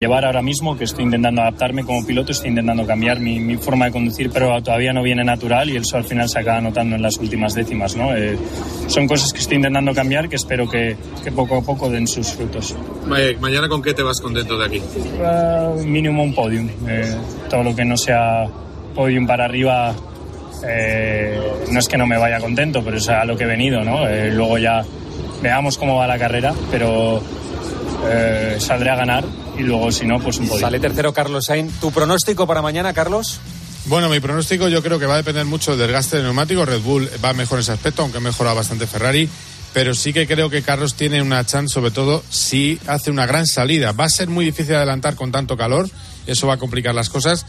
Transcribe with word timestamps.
llevar 0.00 0.24
ahora 0.24 0.42
mismo, 0.42 0.78
que 0.78 0.84
estoy 0.84 1.06
intentando 1.06 1.42
adaptarme 1.42 1.82
como 1.82 2.06
piloto, 2.06 2.30
estoy 2.30 2.50
intentando 2.50 2.86
cambiar 2.86 3.18
mi, 3.18 3.56
forma 3.56 3.86
de 3.86 3.90
conducir, 3.90 4.30
pero 4.32 4.62
todavía 4.62 4.92
no 4.92 5.02
viene 5.02 5.24
natural 5.24 5.68
y 5.70 5.76
eso 5.76 5.96
al 5.96 6.04
final 6.04 6.28
se 6.28 6.38
acaba 6.38 6.60
notando 6.60 6.94
en 6.94 7.02
las 7.02 7.16
últimas 7.16 7.52
décimas. 7.52 7.96
¿no? 7.96 8.14
Eh, 8.14 8.38
son 8.86 9.08
cosas 9.08 9.32
que 9.32 9.40
estoy 9.40 9.56
intentando 9.56 9.92
cambiar 9.92 10.28
que 10.28 10.36
espero 10.36 10.70
que, 10.70 10.96
poco 11.34 11.56
a 11.56 11.62
poco 11.62 11.90
den 11.90 12.06
sus 12.06 12.28
frutos. 12.28 12.76
¿Mañana 13.40 13.68
con 13.68 13.82
qué 13.82 13.92
te 13.92 14.04
vas 14.04 14.20
contento 14.20 14.56
de 14.56 14.66
aquí? 14.66 14.80
Uh, 14.80 15.82
mínimo 15.82 16.22
un 16.22 16.32
podium. 16.32 16.68
Eh, 16.86 17.16
todo 17.50 17.64
lo 17.64 17.74
que 17.74 17.84
no 17.84 17.96
sea 17.96 18.46
podium 18.94 19.26
para 19.26 19.46
arriba 19.46 19.96
eh, 20.64 21.40
no 21.72 21.80
es 21.80 21.88
que 21.88 21.98
no 21.98 22.06
me 22.06 22.18
vaya 22.18 22.38
contento, 22.38 22.84
pero 22.84 22.98
es 22.98 23.08
a 23.08 23.24
lo 23.24 23.36
que 23.36 23.42
he 23.42 23.48
venido. 23.48 23.82
¿no? 23.82 24.04
luego 24.30 24.58
ya 24.58 24.84
veamos 25.42 25.76
cómo 25.76 25.96
va 25.96 26.06
la 26.06 26.20
carrera, 26.20 26.54
pero 26.70 27.20
saldré 28.60 28.90
a 28.90 28.94
ganar 28.94 29.24
y 29.58 29.62
luego 29.62 29.90
si 29.92 30.06
no, 30.06 30.20
pues 30.20 30.38
un 30.38 30.48
podio. 30.48 30.60
Sale 30.60 30.80
tercero 30.80 31.12
Carlos 31.12 31.46
Sainz. 31.46 31.72
¿Tu 31.80 31.90
pronóstico 31.90 32.46
para 32.46 32.62
mañana, 32.62 32.92
Carlos? 32.94 33.40
Bueno, 33.86 34.08
mi 34.08 34.20
pronóstico 34.20 34.68
yo 34.68 34.82
creo 34.82 34.98
que 34.98 35.06
va 35.06 35.14
a 35.14 35.18
depender 35.18 35.44
mucho 35.44 35.72
del 35.72 35.80
desgaste 35.80 36.16
del 36.16 36.26
neumático. 36.26 36.64
Red 36.64 36.80
Bull 36.80 37.08
va 37.24 37.32
mejor 37.32 37.58
en 37.58 37.62
ese 37.62 37.72
aspecto, 37.72 38.02
aunque 38.02 38.20
mejora 38.20 38.52
bastante 38.52 38.86
Ferrari. 38.86 39.28
Pero 39.72 39.94
sí 39.94 40.12
que 40.12 40.26
creo 40.26 40.48
que 40.48 40.62
Carlos 40.62 40.94
tiene 40.94 41.20
una 41.20 41.44
chance, 41.44 41.74
sobre 41.74 41.90
todo 41.90 42.22
si 42.30 42.78
hace 42.86 43.10
una 43.10 43.26
gran 43.26 43.46
salida. 43.46 43.92
Va 43.92 44.04
a 44.04 44.08
ser 44.08 44.28
muy 44.28 44.44
difícil 44.44 44.74
adelantar 44.74 45.14
con 45.14 45.30
tanto 45.30 45.56
calor, 45.56 45.88
eso 46.26 46.46
va 46.46 46.54
a 46.54 46.58
complicar 46.58 46.94
las 46.94 47.10
cosas. 47.10 47.44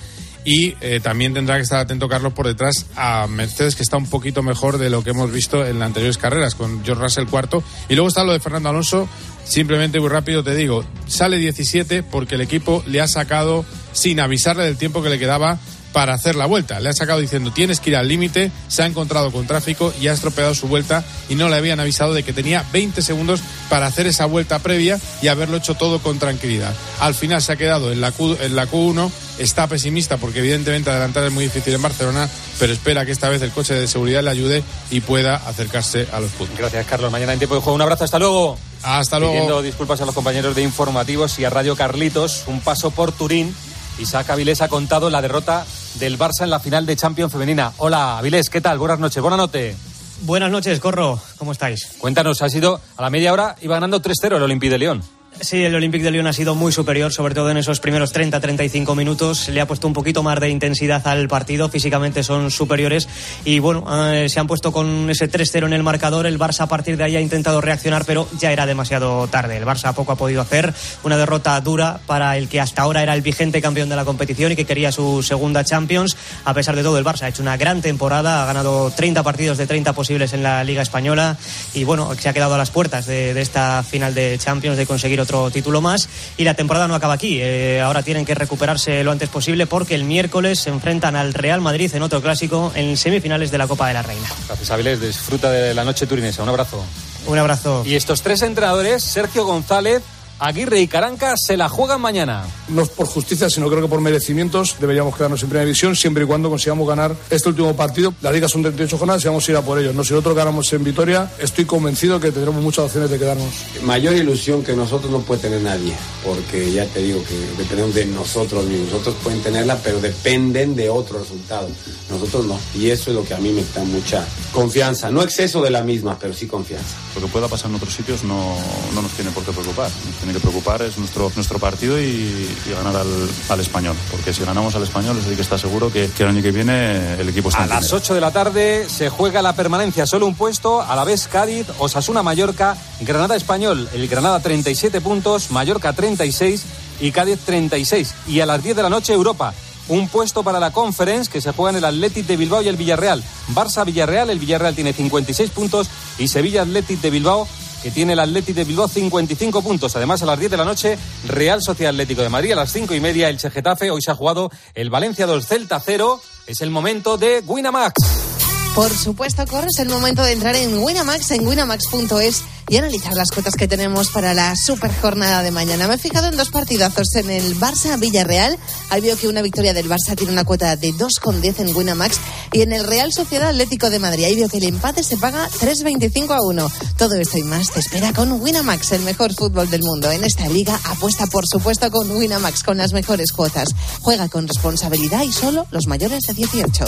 Y 0.46 0.76
eh, 0.82 1.00
también 1.02 1.34
tendrá 1.34 1.58
que 1.58 1.64
estar 1.64 1.80
atento 1.80 2.08
Carlos 2.08 2.34
por 2.34 2.48
detrás 2.48 2.86
a 2.96 3.28
Mercedes, 3.28 3.76
que 3.76 3.84
está 3.84 3.98
un 3.98 4.08
poquito 4.08 4.42
mejor 4.42 4.78
de 4.78 4.90
lo 4.90 5.04
que 5.04 5.12
hemos 5.12 5.32
visto 5.32 5.66
en 5.66 5.80
las 5.80 5.88
anteriores 5.88 6.18
carreras, 6.18 6.56
con 6.56 6.84
George 6.84 7.04
Russell 7.04 7.26
cuarto. 7.26 7.64
Y 7.90 7.96
luego 7.96 8.08
está 8.08 8.24
lo 8.24 8.34
de 8.34 8.40
Fernando 8.40 8.70
Alonso, 8.70 9.08
Simplemente 9.50 10.00
muy 10.00 10.10
rápido 10.10 10.44
te 10.44 10.54
digo, 10.54 10.86
sale 11.08 11.38
17 11.40 12.04
porque 12.04 12.36
el 12.36 12.42
equipo 12.42 12.84
le 12.86 13.02
ha 13.02 13.08
sacado 13.08 13.66
sin 13.94 14.20
avisarle 14.20 14.64
del 14.64 14.78
tiempo 14.78 15.02
que 15.02 15.10
le 15.10 15.18
quedaba 15.18 15.58
para 15.94 16.14
hacer 16.14 16.36
la 16.36 16.46
vuelta. 16.46 16.80
Le 16.80 16.90
ha 16.90 16.94
sacado 16.94 17.20
diciendo 17.20 17.52
tienes 17.52 17.80
que 17.80 17.92
ir 17.92 17.96
al 17.96 18.08
límite, 18.08 18.52
se 18.68 18.84
ha 18.84 18.86
encontrado 18.86 19.32
con 19.32 19.48
tráfico 19.48 19.94
y 20.00 20.08
ha 20.08 20.14
estropeado 20.14 20.54
su 20.56 20.68
vuelta 20.68 21.04
y 21.30 21.36
no 21.36 21.50
le 21.50 21.56
habían 21.56 21.80
avisado 21.80 22.14
de 22.14 22.24
que 22.24 22.34
tenía 22.34 22.66
20 22.72 23.02
segundos 23.02 23.42
para 23.70 23.88
hacer 23.88 24.08
esa 24.08 24.26
vuelta 24.26 24.60
previa 24.60 25.00
y 25.22 25.28
haberlo 25.28 25.58
hecho 25.58 25.76
todo 25.76 26.00
con 26.00 26.20
tranquilidad. 26.20 26.74
Al 27.00 27.14
final 27.14 27.42
se 27.42 27.54
ha 27.54 27.56
quedado 27.56 27.92
en 27.92 28.02
la, 28.02 28.12
Q, 28.12 28.38
en 28.42 28.56
la 28.56 28.68
Q1, 28.68 29.10
está 29.40 29.68
pesimista 29.68 30.18
porque 30.18 30.40
evidentemente 30.40 30.90
adelantar 30.90 31.24
es 31.24 31.32
muy 31.32 31.46
difícil 31.46 31.74
en 31.74 31.82
Barcelona, 31.82 32.30
pero 32.60 32.74
espera 32.74 33.06
que 33.06 33.12
esta 33.12 33.30
vez 33.30 33.42
el 33.42 33.52
coche 33.52 33.74
de 33.74 33.88
seguridad 33.88 34.24
le 34.24 34.30
ayude 34.30 34.64
y 34.92 35.02
pueda 35.02 35.36
acercarse 35.36 36.08
a 36.12 36.20
los 36.20 36.32
puntos. 36.32 36.58
Gracias 36.58 36.86
Carlos, 36.86 37.12
mañana 37.12 37.34
en 37.34 37.40
tiempo 37.40 37.56
de 37.56 37.62
juego. 37.62 37.76
Un 37.76 37.82
abrazo, 37.82 38.04
hasta 38.04 38.20
luego. 38.20 38.58
Hasta 38.84 39.20
luego. 39.20 39.34
Pidiendo 39.34 39.62
disculpas 39.62 40.02
a 40.02 40.06
los 40.06 40.16
compañeros 40.16 40.56
de 40.56 40.64
informativos 40.64 41.38
y 41.40 41.46
a 41.46 41.50
Radio 41.50 41.76
Carlitos. 41.76 42.44
Un 42.48 42.62
paso 42.62 42.92
por 42.92 43.12
Turín. 43.12 43.54
Isaac 44.00 44.30
Avilés 44.30 44.62
ha 44.62 44.70
contado 44.70 45.10
la 45.10 45.22
derrota 45.22 45.66
del 45.96 46.18
Barça 46.18 46.44
en 46.44 46.50
la 46.50 46.60
final 46.60 46.86
de 46.86 46.96
Champions 46.96 47.32
femenina. 47.32 47.74
Hola, 47.78 48.18
Avilés, 48.18 48.50
¿qué 48.50 48.62
tal? 48.62 48.78
Buenas 48.78 49.00
noches, 49.00 49.22
buena 49.22 49.38
noche. 49.38 49.76
Buenas 50.22 50.52
noches, 50.52 50.80
Corro. 50.80 51.20
¿Cómo 51.38 51.52
estáis? 51.52 51.96
Cuéntanos, 51.98 52.42
ha 52.42 52.50
sido 52.50 52.82
a 52.98 53.02
la 53.02 53.10
media 53.10 53.32
hora, 53.34 53.56
iba 53.62 53.76
ganando 53.76 54.02
3-0 54.02 54.36
el 54.36 54.44
Olympique 54.44 54.72
de 54.72 54.78
León. 54.78 55.04
Sí, 55.42 55.64
el 55.64 55.74
Olympique 55.74 56.04
de 56.04 56.12
Lyon 56.12 56.28
ha 56.28 56.34
sido 56.34 56.54
muy 56.54 56.74
superior, 56.74 57.14
sobre 57.14 57.34
todo 57.34 57.50
en 57.50 57.56
esos 57.56 57.80
primeros 57.80 58.14
30-35 58.14 58.94
minutos. 58.94 59.48
Le 59.48 59.62
ha 59.62 59.68
puesto 59.68 59.88
un 59.88 59.94
poquito 59.94 60.22
más 60.22 60.38
de 60.42 60.50
intensidad 60.50 61.08
al 61.08 61.30
partido, 61.30 61.70
físicamente 61.70 62.24
son 62.24 62.52
superiores 62.52 63.08
y 63.46 63.60
bueno, 63.60 63.86
eh, 64.12 64.28
se 64.28 64.42
han 64.42 64.48
puesto 64.48 64.74
con 64.74 65.10
ese 65.10 65.32
3-0 65.32 65.68
en 65.68 65.74
el 65.74 65.82
marcador. 65.82 66.28
El 66.28 66.38
Barça 66.38 66.62
a 66.62 66.68
partir 66.68 66.98
de 66.98 67.06
ahí 67.06 67.16
ha 67.16 67.22
intentado 67.22 67.62
reaccionar, 67.62 68.04
pero 68.04 68.28
ya 68.38 68.52
era 68.52 68.66
demasiado 68.66 69.28
tarde. 69.28 69.56
El 69.56 69.66
Barça 69.66 69.94
poco 69.94 70.12
ha 70.12 70.18
podido 70.18 70.42
hacer. 70.42 70.74
Una 71.04 71.16
derrota 71.16 71.60
dura 71.62 72.02
para 72.06 72.36
el 72.36 72.50
que 72.50 72.60
hasta 72.60 72.82
ahora 72.82 73.02
era 73.02 73.14
el 73.14 73.22
vigente 73.22 73.62
campeón 73.62 73.88
de 73.88 73.96
la 73.96 74.04
competición 74.04 74.52
y 74.52 74.58
que 74.58 74.66
quería 74.66 74.92
su 74.92 75.24
segunda 75.24 75.64
Champions. 75.64 76.18
A 76.44 76.54
pesar 76.54 76.76
de 76.76 76.84
todo, 76.84 76.98
el 76.98 77.06
Barça 77.06 77.24
ha 77.24 77.30
hecho 77.30 77.42
una 77.42 77.56
gran 77.56 77.82
temporada, 77.82 78.44
ha 78.44 78.46
ganado 78.46 78.92
30 78.92 79.24
partidos 79.24 79.58
de 79.58 79.68
30 79.68 79.94
posibles 79.94 80.34
en 80.34 80.44
la 80.44 80.66
Liga 80.66 80.82
Española 80.82 81.38
y 81.74 81.86
bueno, 81.86 82.14
se 82.16 82.28
ha 82.28 82.34
quedado 82.34 82.56
a 82.56 82.58
las 82.58 82.72
puertas 82.72 83.06
de, 83.06 83.34
de 83.34 83.42
esta 83.42 83.84
final 83.84 84.14
de 84.14 84.38
Champions 84.38 84.76
de 84.76 84.86
conseguir 84.86 85.22
otro 85.22 85.29
título 85.52 85.82
más. 85.82 86.10
Y 86.38 86.44
la 86.44 86.54
temporada 86.54 86.88
no 86.88 86.96
acaba 86.96 87.14
aquí. 87.14 87.40
Eh, 87.42 87.82
ahora 87.82 88.04
tienen 88.04 88.26
que 88.26 88.36
recuperarse 88.36 89.04
lo 89.04 89.12
antes 89.12 89.30
posible 89.30 89.68
porque 89.68 89.96
el 89.96 90.04
miércoles 90.04 90.60
se 90.60 90.70
enfrentan 90.70 91.16
al 91.16 91.34
Real 91.34 91.62
Madrid 91.62 91.94
en 91.94 92.02
otro 92.02 92.22
clásico 92.22 92.72
en 92.76 92.98
semifinales 92.98 93.52
de 93.52 93.58
la 93.58 93.68
Copa 93.68 93.88
de 93.88 93.94
la 93.94 94.02
Reina. 94.02 94.28
Gracias, 94.48 94.72
Avilés. 94.72 95.00
Disfruta 95.02 95.52
de 95.52 95.74
la 95.74 95.84
noche 95.84 96.08
turinesa. 96.08 96.44
Un 96.44 96.50
abrazo. 96.50 96.84
Un 97.28 97.38
abrazo. 97.38 97.84
Y 97.86 97.96
estos 97.96 98.22
tres 98.22 98.42
entrenadores, 98.42 99.04
Sergio 99.04 99.46
González, 99.46 100.02
Aguirre 100.40 100.80
y 100.80 100.88
Caranca 100.88 101.36
se 101.36 101.58
la 101.58 101.68
juegan 101.68 102.00
mañana. 102.00 102.46
No 102.70 102.86
por 102.86 103.08
justicia, 103.08 103.50
sino 103.50 103.68
creo 103.68 103.82
que 103.82 103.90
por 103.90 104.00
merecimientos 104.00 104.78
deberíamos 104.80 105.16
quedarnos 105.16 105.44
en 105.44 105.50
primera 105.50 105.66
división 105.66 105.98
siempre 105.98 106.24
y 106.24 106.28
cuando 106.28 106.50
consigamos 106.50 106.88
ganar 106.88 107.14
este 107.30 107.50
último 107.50 107.76
partido. 107.76 108.14
La 108.22 108.32
liga 108.32 108.48
son 108.48 108.62
38 108.62 108.98
jornadas 108.98 109.24
y 109.24 109.28
vamos 109.28 109.48
a 109.48 109.52
ir 109.52 109.58
a 109.58 109.62
por 109.62 109.80
ellos. 109.80 109.94
¿no? 109.94 110.04
Si 110.04 110.14
nosotros 110.14 110.36
ganamos 110.36 110.72
en 110.72 110.84
Vitoria, 110.84 111.30
estoy 111.40 111.66
convencido 111.66 112.22
que 112.22 112.32
tendremos 112.32 112.64
muchas 112.64 112.86
opciones 112.86 113.10
de 113.10 113.20
quedarnos. 113.20 113.48
Mayor 113.84 114.16
ilusión 114.16 114.64
que 114.64 114.74
nosotros 114.76 115.12
no 115.12 115.20
puede 115.20 115.42
tener 115.42 115.62
nadie, 115.62 115.94
porque 116.24 116.72
ya 116.72 116.86
te 116.86 117.02
digo 117.02 117.22
que 117.24 117.36
dependemos 117.62 117.94
de 117.94 118.06
nosotros 118.06 118.64
mismos. 118.66 118.92
Nosotros 118.94 119.16
pueden 119.22 119.42
tenerla, 119.42 119.78
pero 119.84 120.00
dependen 120.00 120.74
de 120.76 120.90
otro 120.90 121.20
resultado. 121.20 121.68
Nosotros 122.10 122.46
no. 122.46 122.58
Y 122.76 122.90
eso 122.90 123.10
es 123.10 123.16
lo 123.18 123.26
que 123.26 123.34
a 123.34 123.40
mí 123.40 123.52
me 123.52 123.64
da 123.76 123.84
mucha 123.84 124.26
confianza. 124.54 125.12
No 125.12 125.22
exceso 125.22 125.62
de 125.62 125.70
la 125.70 125.84
misma, 125.84 126.18
pero 126.18 126.34
sí 126.34 126.48
confianza. 126.48 126.96
Lo 127.16 127.22
que 127.22 127.28
pueda 127.28 127.50
pasar 127.50 127.70
en 127.70 127.76
otros 127.76 127.94
sitios 127.94 128.24
no, 128.24 128.56
no 128.96 129.02
nos 129.02 129.12
tiene 129.12 129.32
por 129.32 129.44
qué 129.44 129.52
preocupar 129.52 129.90
que 130.34 130.40
preocupar 130.40 130.82
es 130.82 130.98
nuestro, 130.98 131.32
nuestro 131.36 131.60
partido 131.60 132.00
y, 132.00 132.50
ganar 132.70 132.96
al, 132.96 133.30
al, 133.50 133.60
español. 133.60 133.96
Porque 134.12 134.34
si 134.34 134.44
ganamos 134.44 134.76
al 134.76 134.84
español, 134.84 135.18
es 135.18 135.36
que 135.36 135.42
está 135.42 135.58
seguro 135.58 135.92
que, 135.92 136.10
el 136.18 136.28
año 136.28 136.42
que 136.42 136.52
viene 136.52 137.20
el 137.20 137.30
equipo 137.30 137.50
está 137.50 137.64
A 137.64 137.68
las 137.68 137.94
8 137.94 138.14
de 138.14 138.22
la 138.22 138.32
tarde 138.32 138.88
se 138.90 139.10
juega 139.10 139.42
la 139.42 139.54
permanencia, 139.54 140.06
solo 140.06 140.26
un 140.26 140.36
puesto, 140.36 140.82
a 140.82 140.96
la 140.96 141.04
vez 141.04 141.28
Cádiz, 141.28 141.68
Osasuna 141.78 142.24
Mallorca, 142.24 142.78
Granada 143.02 143.36
Español, 143.36 143.90
el 143.94 144.08
Granada 144.08 144.40
37 144.40 145.02
puntos, 145.02 145.52
Mallorca 145.52 145.94
36 145.94 146.64
y 147.00 147.12
Cádiz 147.12 147.40
36. 147.46 148.14
Y 148.28 148.40
a 148.42 148.46
las 148.46 148.64
10 148.64 148.76
de 148.76 148.84
la 148.84 148.90
noche 148.90 149.14
Europa. 149.14 149.54
Un 149.88 150.08
puesto 150.08 150.44
para 150.44 150.60
la 150.60 150.72
Conference 150.72 151.32
que 151.32 151.42
se 151.42 151.52
juega 151.52 151.72
en 151.72 151.78
el 151.78 151.86
Athletic 151.86 152.28
de 152.28 152.38
Bilbao 152.38 152.62
y 152.62 152.68
el 152.68 152.78
Villarreal. 152.78 153.24
Barça 153.56 153.84
Villarreal, 153.84 154.30
el 154.30 154.38
Villarreal 154.38 154.76
tiene 154.76 154.94
56 154.94 155.50
puntos 155.50 155.90
y 156.20 156.28
Sevilla 156.28 156.62
Athletic 156.62 157.02
de 157.02 157.10
Bilbao 157.10 157.48
que 157.82 157.92
tiene 157.92 158.14
el 158.14 158.20
Atlético 158.20 158.60
de 158.60 158.66
Bilbao 158.66 158.88
55 158.88 159.62
puntos. 159.62 159.96
Además, 159.96 160.22
a 160.22 160.26
las 160.26 160.40
10 160.40 160.52
de 160.52 160.58
la 160.58 160.66
noche, 160.66 160.98
Real 161.28 161.62
Sociedad 161.62 161.92
Atlético 161.92 162.22
de 162.22 162.30
Madrid. 162.30 162.52
A 162.52 162.56
las 162.56 162.72
5 162.72 162.94
y 162.94 163.00
media, 163.00 163.30
el 163.30 163.40
Getafe. 163.40 163.92
Hoy 163.92 164.02
se 164.02 164.12
ha 164.12 164.16
jugado 164.16 164.52
el 164.74 164.90
Valencia 164.90 165.26
2 165.26 165.46
Celta 165.46 165.80
0. 165.84 166.22
Es 166.48 166.62
el 166.62 166.72
momento 166.72 167.18
de 167.18 167.42
Winamax. 167.46 168.39
Por 168.80 168.96
supuesto, 168.96 169.46
corres 169.46 169.78
el 169.80 169.90
momento 169.90 170.24
de 170.24 170.32
entrar 170.32 170.56
en 170.56 170.82
Winamax, 170.82 171.32
en 171.32 171.46
winamax.es 171.46 172.44
y 172.70 172.78
analizar 172.78 173.14
las 173.14 173.30
cuotas 173.30 173.56
que 173.56 173.68
tenemos 173.68 174.10
para 174.10 174.34
la 174.34 174.56
super 174.56 174.90
jornada 175.02 175.44
de 175.44 175.52
mañana. 175.52 175.86
Me 175.90 175.96
he 175.96 175.98
fijado 175.98 176.28
en 176.28 176.38
dos 176.38 176.50
partidazos 176.50 177.14
en 177.16 177.30
el 177.30 177.60
Barça-Villarreal. 177.60 178.58
Ahí 178.90 179.02
veo 179.02 179.18
que 179.18 179.28
una 179.28 179.42
victoria 179.42 179.74
del 179.74 179.90
Barça 179.90 180.16
tiene 180.16 180.32
una 180.32 180.46
cuota 180.46 180.78
de 180.78 180.94
2,10 180.94 181.60
en 181.60 181.76
Winamax 181.76 182.22
y 182.54 182.62
en 182.62 182.72
el 182.72 182.88
Real 182.88 183.12
Sociedad 183.12 183.50
Atlético 183.50 183.90
de 183.90 184.00
Madrid. 184.00 184.24
Ahí 184.24 184.38
veo 184.38 184.48
que 184.48 184.60
el 184.60 184.64
empate 184.64 185.04
se 185.04 185.18
paga 185.18 185.50
3,25 185.50 186.34
a 186.34 186.42
1. 186.42 186.72
Todo 186.98 187.16
esto 187.16 187.38
y 187.38 187.44
más 187.44 187.72
te 187.72 187.82
espera 187.82 188.14
con 188.14 188.32
Winamax, 188.32 188.94
el 188.94 189.02
mejor 189.02 189.36
fútbol 189.36 189.70
del 189.70 189.84
mundo. 189.84 190.10
En 190.10 190.24
esta 190.24 190.48
liga 190.48 190.80
apuesta 190.86 191.28
por 191.28 191.46
supuesto 191.46 191.92
con 191.92 192.10
Winamax, 192.10 192.64
con 192.64 192.78
las 192.78 192.94
mejores 192.94 193.34
cuotas. 193.34 193.76
Juega 194.00 194.30
con 194.30 194.48
responsabilidad 194.48 195.24
y 195.24 195.34
solo 195.34 195.68
los 195.72 195.88
mayores 195.88 196.22
de 196.28 196.34
18. 196.34 196.86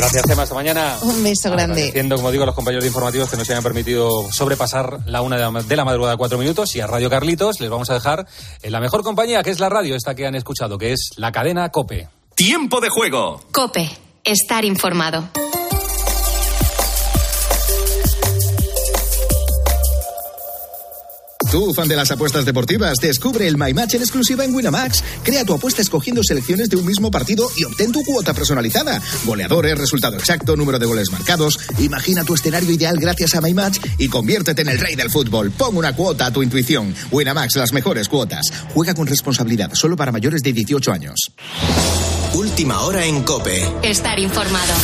Gracias, 0.00 0.24
Tema. 0.24 0.44
Hasta 0.44 0.54
mañana. 0.54 0.96
Un 1.02 1.22
beso 1.22 1.50
grande. 1.50 1.72
Agradeciendo, 1.72 2.16
como 2.16 2.30
digo, 2.30 2.44
a 2.44 2.46
los 2.46 2.54
compañeros 2.54 2.84
de 2.84 2.88
informativos 2.88 3.28
que 3.28 3.36
nos 3.36 3.50
hayan 3.50 3.62
permitido 3.62 4.32
sobrepasar 4.32 5.00
la 5.04 5.20
una 5.20 5.36
de 5.36 5.76
la 5.76 5.84
madrugada, 5.84 6.16
cuatro 6.16 6.38
minutos. 6.38 6.74
Y 6.74 6.80
a 6.80 6.86
Radio 6.86 7.10
Carlitos 7.10 7.60
les 7.60 7.68
vamos 7.68 7.90
a 7.90 7.94
dejar 7.94 8.26
en 8.62 8.72
la 8.72 8.80
mejor 8.80 9.02
compañía, 9.02 9.42
que 9.42 9.50
es 9.50 9.60
la 9.60 9.68
radio, 9.68 9.94
esta 9.94 10.14
que 10.14 10.26
han 10.26 10.34
escuchado, 10.34 10.78
que 10.78 10.92
es 10.92 11.10
la 11.16 11.32
cadena 11.32 11.68
Cope. 11.68 12.08
Tiempo 12.34 12.80
de 12.80 12.88
juego. 12.88 13.42
Cope. 13.52 13.90
Estar 14.24 14.64
informado. 14.64 15.28
Tú, 21.50 21.74
fan 21.74 21.88
de 21.88 21.96
las 21.96 22.12
apuestas 22.12 22.44
deportivas, 22.44 22.98
descubre 22.98 23.48
el 23.48 23.56
My 23.56 23.74
Match 23.74 23.94
en 23.94 24.02
exclusiva 24.02 24.44
en 24.44 24.54
Winamax. 24.54 25.02
Crea 25.24 25.44
tu 25.44 25.52
apuesta 25.52 25.82
escogiendo 25.82 26.22
selecciones 26.22 26.68
de 26.70 26.76
un 26.76 26.86
mismo 26.86 27.10
partido 27.10 27.50
y 27.56 27.64
obtén 27.64 27.90
tu 27.90 28.04
cuota 28.04 28.32
personalizada. 28.32 29.02
Goleadores, 29.24 29.76
resultado 29.76 30.16
exacto, 30.16 30.54
número 30.54 30.78
de 30.78 30.86
goles 30.86 31.10
marcados. 31.10 31.58
Imagina 31.78 32.22
tu 32.22 32.34
escenario 32.34 32.70
ideal 32.70 32.96
gracias 33.00 33.34
a 33.34 33.40
My 33.40 33.52
Match 33.52 33.78
y 33.98 34.08
conviértete 34.08 34.62
en 34.62 34.68
el 34.68 34.78
rey 34.78 34.94
del 34.94 35.10
fútbol. 35.10 35.50
Pon 35.50 35.76
una 35.76 35.96
cuota 35.96 36.26
a 36.26 36.32
tu 36.32 36.44
intuición. 36.44 36.94
Winamax, 37.10 37.56
las 37.56 37.72
mejores 37.72 38.08
cuotas. 38.08 38.46
Juega 38.72 38.94
con 38.94 39.08
responsabilidad, 39.08 39.74
solo 39.74 39.96
para 39.96 40.12
mayores 40.12 40.42
de 40.42 40.52
18 40.52 40.92
años. 40.92 41.32
Última 42.32 42.82
hora 42.82 43.04
en 43.04 43.24
Cope. 43.24 43.66
Estar 43.82 44.20
informado. 44.20 44.74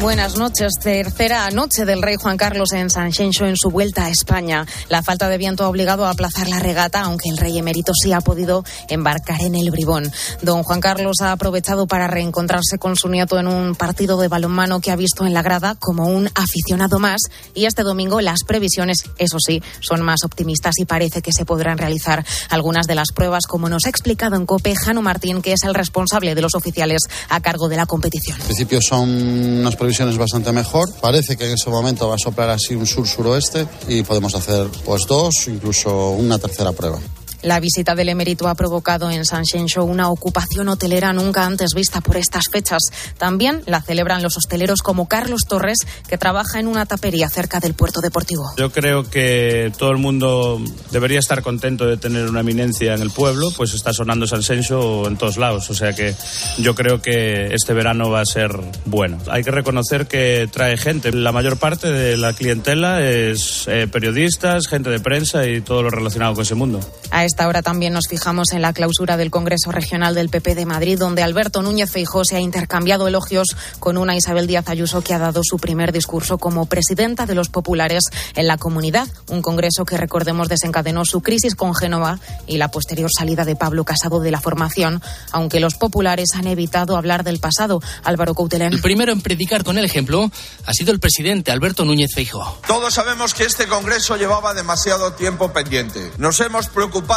Buenas 0.00 0.36
noches. 0.36 0.74
Tercera 0.78 1.48
noche 1.48 1.86
del 1.86 2.02
rey 2.02 2.16
Juan 2.16 2.36
Carlos 2.36 2.72
en 2.72 2.90
San 2.90 3.10
en 3.18 3.56
su 3.56 3.70
vuelta 3.70 4.04
a 4.04 4.10
España. 4.10 4.66
La 4.90 5.02
falta 5.02 5.30
de 5.30 5.38
viento 5.38 5.64
ha 5.64 5.70
obligado 5.70 6.04
a 6.04 6.10
aplazar 6.10 6.48
la 6.48 6.58
regata, 6.58 7.00
aunque 7.00 7.30
el 7.30 7.38
rey 7.38 7.56
emérito 7.56 7.92
sí 7.94 8.12
ha 8.12 8.20
podido 8.20 8.62
embarcar 8.90 9.40
en 9.40 9.54
el 9.54 9.70
Bribón. 9.70 10.12
Don 10.42 10.62
Juan 10.64 10.82
Carlos 10.82 11.16
ha 11.22 11.32
aprovechado 11.32 11.86
para 11.86 12.08
reencontrarse 12.08 12.76
con 12.78 12.94
su 12.94 13.08
nieto 13.08 13.38
en 13.38 13.46
un 13.46 13.74
partido 13.74 14.20
de 14.20 14.28
balonmano 14.28 14.80
que 14.80 14.90
ha 14.90 14.96
visto 14.96 15.24
en 15.24 15.32
la 15.32 15.40
grada 15.40 15.76
como 15.76 16.06
un 16.08 16.28
aficionado 16.34 16.98
más. 16.98 17.22
Y 17.54 17.64
este 17.64 17.82
domingo 17.82 18.20
las 18.20 18.44
previsiones, 18.44 18.98
eso 19.16 19.38
sí, 19.40 19.62
son 19.80 20.02
más 20.02 20.24
optimistas 20.24 20.74
y 20.78 20.84
parece 20.84 21.22
que 21.22 21.32
se 21.32 21.46
podrán 21.46 21.78
realizar 21.78 22.24
algunas 22.50 22.86
de 22.86 22.96
las 22.96 23.12
pruebas, 23.12 23.46
como 23.46 23.70
nos 23.70 23.86
ha 23.86 23.88
explicado 23.88 24.36
en 24.36 24.44
COPE 24.44 24.76
Jano 24.76 25.00
Martín, 25.00 25.40
que 25.40 25.54
es 25.54 25.64
el 25.64 25.74
responsable 25.74 26.34
de 26.34 26.42
los 26.42 26.54
oficiales 26.54 27.00
a 27.30 27.40
cargo 27.40 27.70
de 27.70 27.76
la 27.76 27.86
competición. 27.86 28.38
En 28.40 28.46
principio 28.46 28.80
son 28.82 29.08
unas 29.08 29.76
previsiones 29.86 30.18
bastante 30.18 30.50
mejor. 30.50 30.92
Parece 31.00 31.36
que 31.36 31.46
en 31.46 31.52
ese 31.52 31.70
momento 31.70 32.08
va 32.08 32.16
a 32.16 32.18
soplar 32.18 32.50
así 32.50 32.74
un 32.74 32.88
sur-suroeste 32.88 33.68
y 33.86 34.02
podemos 34.02 34.34
hacer 34.34 34.66
pues 34.84 35.06
dos, 35.06 35.46
incluso 35.46 36.10
una 36.10 36.40
tercera 36.40 36.72
prueba. 36.72 36.98
La 37.42 37.60
visita 37.60 37.94
del 37.94 38.08
emérito 38.08 38.48
ha 38.48 38.54
provocado 38.54 39.10
en 39.10 39.24
San 39.24 39.44
Xenxo 39.44 39.84
una 39.84 40.10
ocupación 40.10 40.68
hotelera 40.68 41.12
nunca 41.12 41.44
antes 41.44 41.70
vista 41.74 42.00
por 42.00 42.16
estas 42.16 42.44
fechas. 42.50 42.82
También 43.18 43.62
la 43.66 43.82
celebran 43.82 44.22
los 44.22 44.36
hosteleros 44.36 44.82
como 44.82 45.06
Carlos 45.06 45.42
Torres, 45.48 45.78
que 46.08 46.18
trabaja 46.18 46.60
en 46.60 46.66
una 46.66 46.86
tapería 46.86 47.28
cerca 47.28 47.60
del 47.60 47.74
puerto 47.74 48.00
deportivo. 48.00 48.52
Yo 48.56 48.72
creo 48.72 49.08
que 49.08 49.72
todo 49.78 49.90
el 49.90 49.98
mundo 49.98 50.60
debería 50.90 51.18
estar 51.18 51.42
contento 51.42 51.86
de 51.86 51.96
tener 51.96 52.28
una 52.28 52.40
eminencia 52.40 52.94
en 52.94 53.02
el 53.02 53.10
pueblo, 53.10 53.50
pues 53.56 53.74
está 53.74 53.92
sonando 53.92 54.26
San 54.26 54.42
Xenxo 54.42 55.06
en 55.06 55.16
todos 55.16 55.36
lados. 55.36 55.70
O 55.70 55.74
sea 55.74 55.92
que 55.92 56.14
yo 56.58 56.74
creo 56.74 57.02
que 57.02 57.54
este 57.54 57.72
verano 57.72 58.10
va 58.10 58.20
a 58.20 58.26
ser 58.26 58.50
bueno. 58.84 59.18
Hay 59.28 59.44
que 59.44 59.50
reconocer 59.50 60.06
que 60.06 60.48
trae 60.50 60.76
gente. 60.76 61.12
La 61.12 61.32
mayor 61.32 61.58
parte 61.58 61.90
de 61.90 62.16
la 62.16 62.32
clientela 62.32 63.02
es 63.02 63.66
eh, 63.68 63.86
periodistas, 63.90 64.66
gente 64.66 64.90
de 64.90 65.00
prensa 65.00 65.46
y 65.46 65.60
todo 65.60 65.82
lo 65.82 65.90
relacionado 65.90 66.34
con 66.34 66.42
ese 66.42 66.54
mundo. 66.54 66.80
A 67.10 67.24
esta 67.26 67.46
hora 67.48 67.60
también 67.60 67.92
nos 67.92 68.06
fijamos 68.08 68.52
en 68.52 68.62
la 68.62 68.72
clausura 68.72 69.16
del 69.16 69.30
Congreso 69.30 69.72
Regional 69.72 70.14
del 70.14 70.28
PP 70.28 70.54
de 70.54 70.64
Madrid, 70.64 70.98
donde 70.98 71.22
Alberto 71.22 71.60
Núñez 71.60 71.90
Feijó 71.90 72.24
se 72.24 72.36
ha 72.36 72.40
intercambiado 72.40 73.08
elogios 73.08 73.48
con 73.80 73.98
una 73.98 74.16
Isabel 74.16 74.46
Díaz 74.46 74.68
Ayuso 74.68 75.02
que 75.02 75.12
ha 75.12 75.18
dado 75.18 75.42
su 75.44 75.58
primer 75.58 75.92
discurso 75.92 76.38
como 76.38 76.66
presidenta 76.66 77.26
de 77.26 77.34
los 77.34 77.48
populares 77.48 78.04
en 78.34 78.46
la 78.46 78.56
comunidad. 78.56 79.08
Un 79.28 79.42
congreso 79.42 79.84
que, 79.84 79.96
recordemos, 79.96 80.48
desencadenó 80.48 81.04
su 81.04 81.20
crisis 81.20 81.56
con 81.56 81.74
Génova 81.74 82.18
y 82.46 82.58
la 82.58 82.70
posterior 82.70 83.10
salida 83.12 83.44
de 83.44 83.56
Pablo 83.56 83.84
Casado 83.84 84.20
de 84.20 84.30
la 84.30 84.40
formación, 84.40 85.02
aunque 85.32 85.60
los 85.60 85.74
populares 85.74 86.30
han 86.34 86.46
evitado 86.46 86.96
hablar 86.96 87.24
del 87.24 87.40
pasado. 87.40 87.82
Álvaro 88.04 88.34
Coutelén. 88.34 88.72
El 88.72 88.80
primero 88.80 89.12
en 89.12 89.20
predicar 89.20 89.64
con 89.64 89.78
el 89.78 89.84
ejemplo 89.84 90.30
ha 90.64 90.72
sido 90.72 90.92
el 90.92 91.00
presidente 91.00 91.50
Alberto 91.50 91.84
Núñez 91.84 92.10
Feijó. 92.14 92.60
Todos 92.66 92.94
sabemos 92.94 93.34
que 93.34 93.44
este 93.44 93.66
congreso 93.66 94.16
llevaba 94.16 94.54
demasiado 94.54 95.14
tiempo 95.14 95.52
pendiente. 95.52 96.12
Nos 96.18 96.38
hemos 96.40 96.68
preocupado 96.68 97.15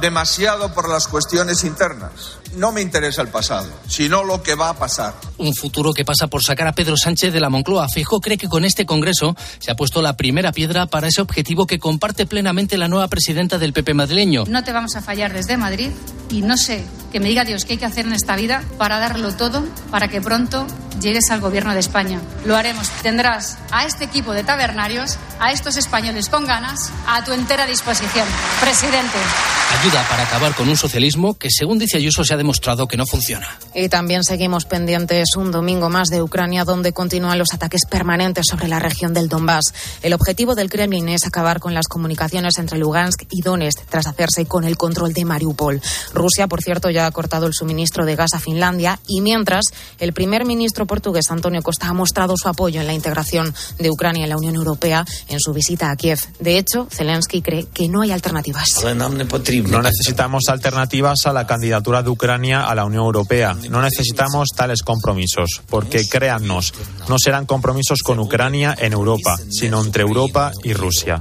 demasiado 0.00 0.72
por 0.72 0.88
las 0.88 1.06
cuestiones 1.08 1.64
internas. 1.64 2.38
No 2.56 2.70
me 2.70 2.80
interesa 2.80 3.20
el 3.22 3.28
pasado, 3.28 3.68
sino 3.88 4.22
lo 4.22 4.42
que 4.42 4.54
va 4.54 4.68
a 4.68 4.74
pasar. 4.74 5.14
Un 5.38 5.54
futuro 5.54 5.92
que 5.92 6.04
pasa 6.04 6.28
por 6.28 6.42
sacar 6.42 6.68
a 6.68 6.72
Pedro 6.72 6.96
Sánchez 6.96 7.32
de 7.32 7.40
la 7.40 7.50
Moncloa. 7.50 7.88
Fijo 7.88 8.20
cree 8.20 8.38
que 8.38 8.48
con 8.48 8.64
este 8.64 8.86
Congreso 8.86 9.34
se 9.58 9.72
ha 9.72 9.76
puesto 9.76 10.02
la 10.02 10.16
primera 10.16 10.52
piedra 10.52 10.86
para 10.86 11.08
ese 11.08 11.20
objetivo 11.20 11.66
que 11.66 11.80
comparte 11.80 12.26
plenamente 12.26 12.78
la 12.78 12.86
nueva 12.86 13.08
presidenta 13.08 13.58
del 13.58 13.72
PP 13.72 13.94
madrileño. 13.94 14.44
No 14.46 14.62
te 14.62 14.72
vamos 14.72 14.94
a 14.94 15.02
fallar 15.02 15.32
desde 15.32 15.56
Madrid 15.56 15.90
y 16.30 16.42
no 16.42 16.56
sé 16.56 16.84
que 17.10 17.18
me 17.18 17.28
diga 17.28 17.44
Dios 17.44 17.64
qué 17.64 17.72
hay 17.72 17.78
que 17.78 17.86
hacer 17.86 18.06
en 18.06 18.12
esta 18.12 18.36
vida 18.36 18.62
para 18.78 18.98
darlo 18.98 19.34
todo 19.34 19.64
para 19.90 20.08
que 20.08 20.20
pronto 20.20 20.66
llegues 21.00 21.30
al 21.30 21.40
gobierno 21.40 21.72
de 21.74 21.80
España. 21.80 22.20
Lo 22.44 22.56
haremos. 22.56 22.88
Tendrás 23.02 23.58
a 23.70 23.84
este 23.84 24.04
equipo 24.04 24.32
de 24.32 24.44
tabernarios, 24.44 25.18
a 25.40 25.52
estos 25.52 25.76
españoles 25.76 26.28
con 26.28 26.46
ganas, 26.46 26.90
a 27.06 27.24
tu 27.24 27.32
entera 27.32 27.66
disposición. 27.66 28.26
Presidente. 28.60 29.18
Ayuda 29.80 30.06
para 30.08 30.22
acabar 30.22 30.54
con 30.54 30.68
un 30.68 30.76
socialismo 30.76 31.34
que, 31.34 31.48
según 31.50 31.78
dice 31.78 31.96
Ayuso, 31.96 32.24
se 32.24 32.32
ha 32.32 32.36
demostrado 32.36 32.86
que 32.86 32.96
no 32.96 33.06
funciona. 33.06 33.58
Y 33.74 33.88
también 33.88 34.22
seguimos 34.22 34.66
pendientes 34.66 35.34
un 35.36 35.50
domingo 35.50 35.90
más 35.90 36.08
de 36.08 36.22
Ucrania, 36.22 36.64
donde 36.64 36.92
continúan 36.92 37.38
los 37.38 37.52
ataques 37.52 37.82
permanentes 37.90 38.46
sobre 38.48 38.68
la 38.68 38.78
región 38.78 39.12
del 39.12 39.28
Donbass. 39.28 39.74
El 40.02 40.14
objetivo 40.14 40.54
del 40.54 40.70
Kremlin 40.70 41.08
es 41.08 41.26
acabar 41.26 41.58
con 41.58 41.74
las 41.74 41.88
comunicaciones 41.88 42.56
entre 42.58 42.78
Lugansk 42.78 43.24
y 43.30 43.42
Donetsk 43.42 43.84
tras 43.90 44.06
hacerse 44.06 44.46
con 44.46 44.64
el 44.64 44.76
control 44.76 45.12
de 45.12 45.24
Mariupol. 45.24 45.82
Rusia, 46.12 46.46
por 46.46 46.62
cierto, 46.62 46.88
ya 46.90 47.06
ha 47.06 47.10
cortado 47.10 47.46
el 47.46 47.52
suministro 47.52 48.06
de 48.06 48.16
gas 48.16 48.34
a 48.34 48.38
Finlandia 48.38 49.00
y 49.08 49.22
mientras 49.22 49.64
el 49.98 50.12
primer 50.12 50.44
ministro 50.44 50.86
portugués 50.86 51.30
Antonio 51.30 51.62
Costa 51.62 51.88
ha 51.88 51.92
mostrado 51.92 52.34
su 52.36 52.48
apoyo 52.48 52.80
en 52.80 52.86
la 52.86 52.94
integración 52.94 53.52
de 53.78 53.90
Ucrania 53.90 54.24
en 54.24 54.30
la 54.30 54.36
Unión 54.36 54.54
Europea 54.54 55.04
en 55.28 55.40
su 55.40 55.52
visita 55.52 55.90
a 55.90 55.96
Kiev. 55.96 56.20
De 56.38 56.58
hecho, 56.58 56.86
Zelensky 56.90 57.42
cree 57.42 57.66
que 57.66 57.88
no 57.88 58.02
hay 58.02 58.12
alternativas. 58.12 58.68
No 59.70 59.82
necesitamos 59.82 60.48
alternativas 60.48 61.26
a 61.26 61.32
la 61.32 61.46
candidatura 61.46 62.02
de 62.02 62.10
Ucrania 62.10 62.64
a 62.64 62.74
la 62.74 62.84
Unión 62.84 63.04
Europea. 63.04 63.56
No 63.70 63.82
necesitamos 63.82 64.48
tales 64.54 64.82
compromisos, 64.82 65.62
porque 65.68 66.06
créannos, 66.08 66.74
no 67.08 67.18
serán 67.18 67.46
compromisos 67.46 68.00
con 68.02 68.18
Ucrania 68.18 68.76
en 68.78 68.92
Europa, 68.92 69.36
sino 69.50 69.82
entre 69.82 70.02
Europa 70.02 70.52
y 70.62 70.72
Rusia. 70.72 71.20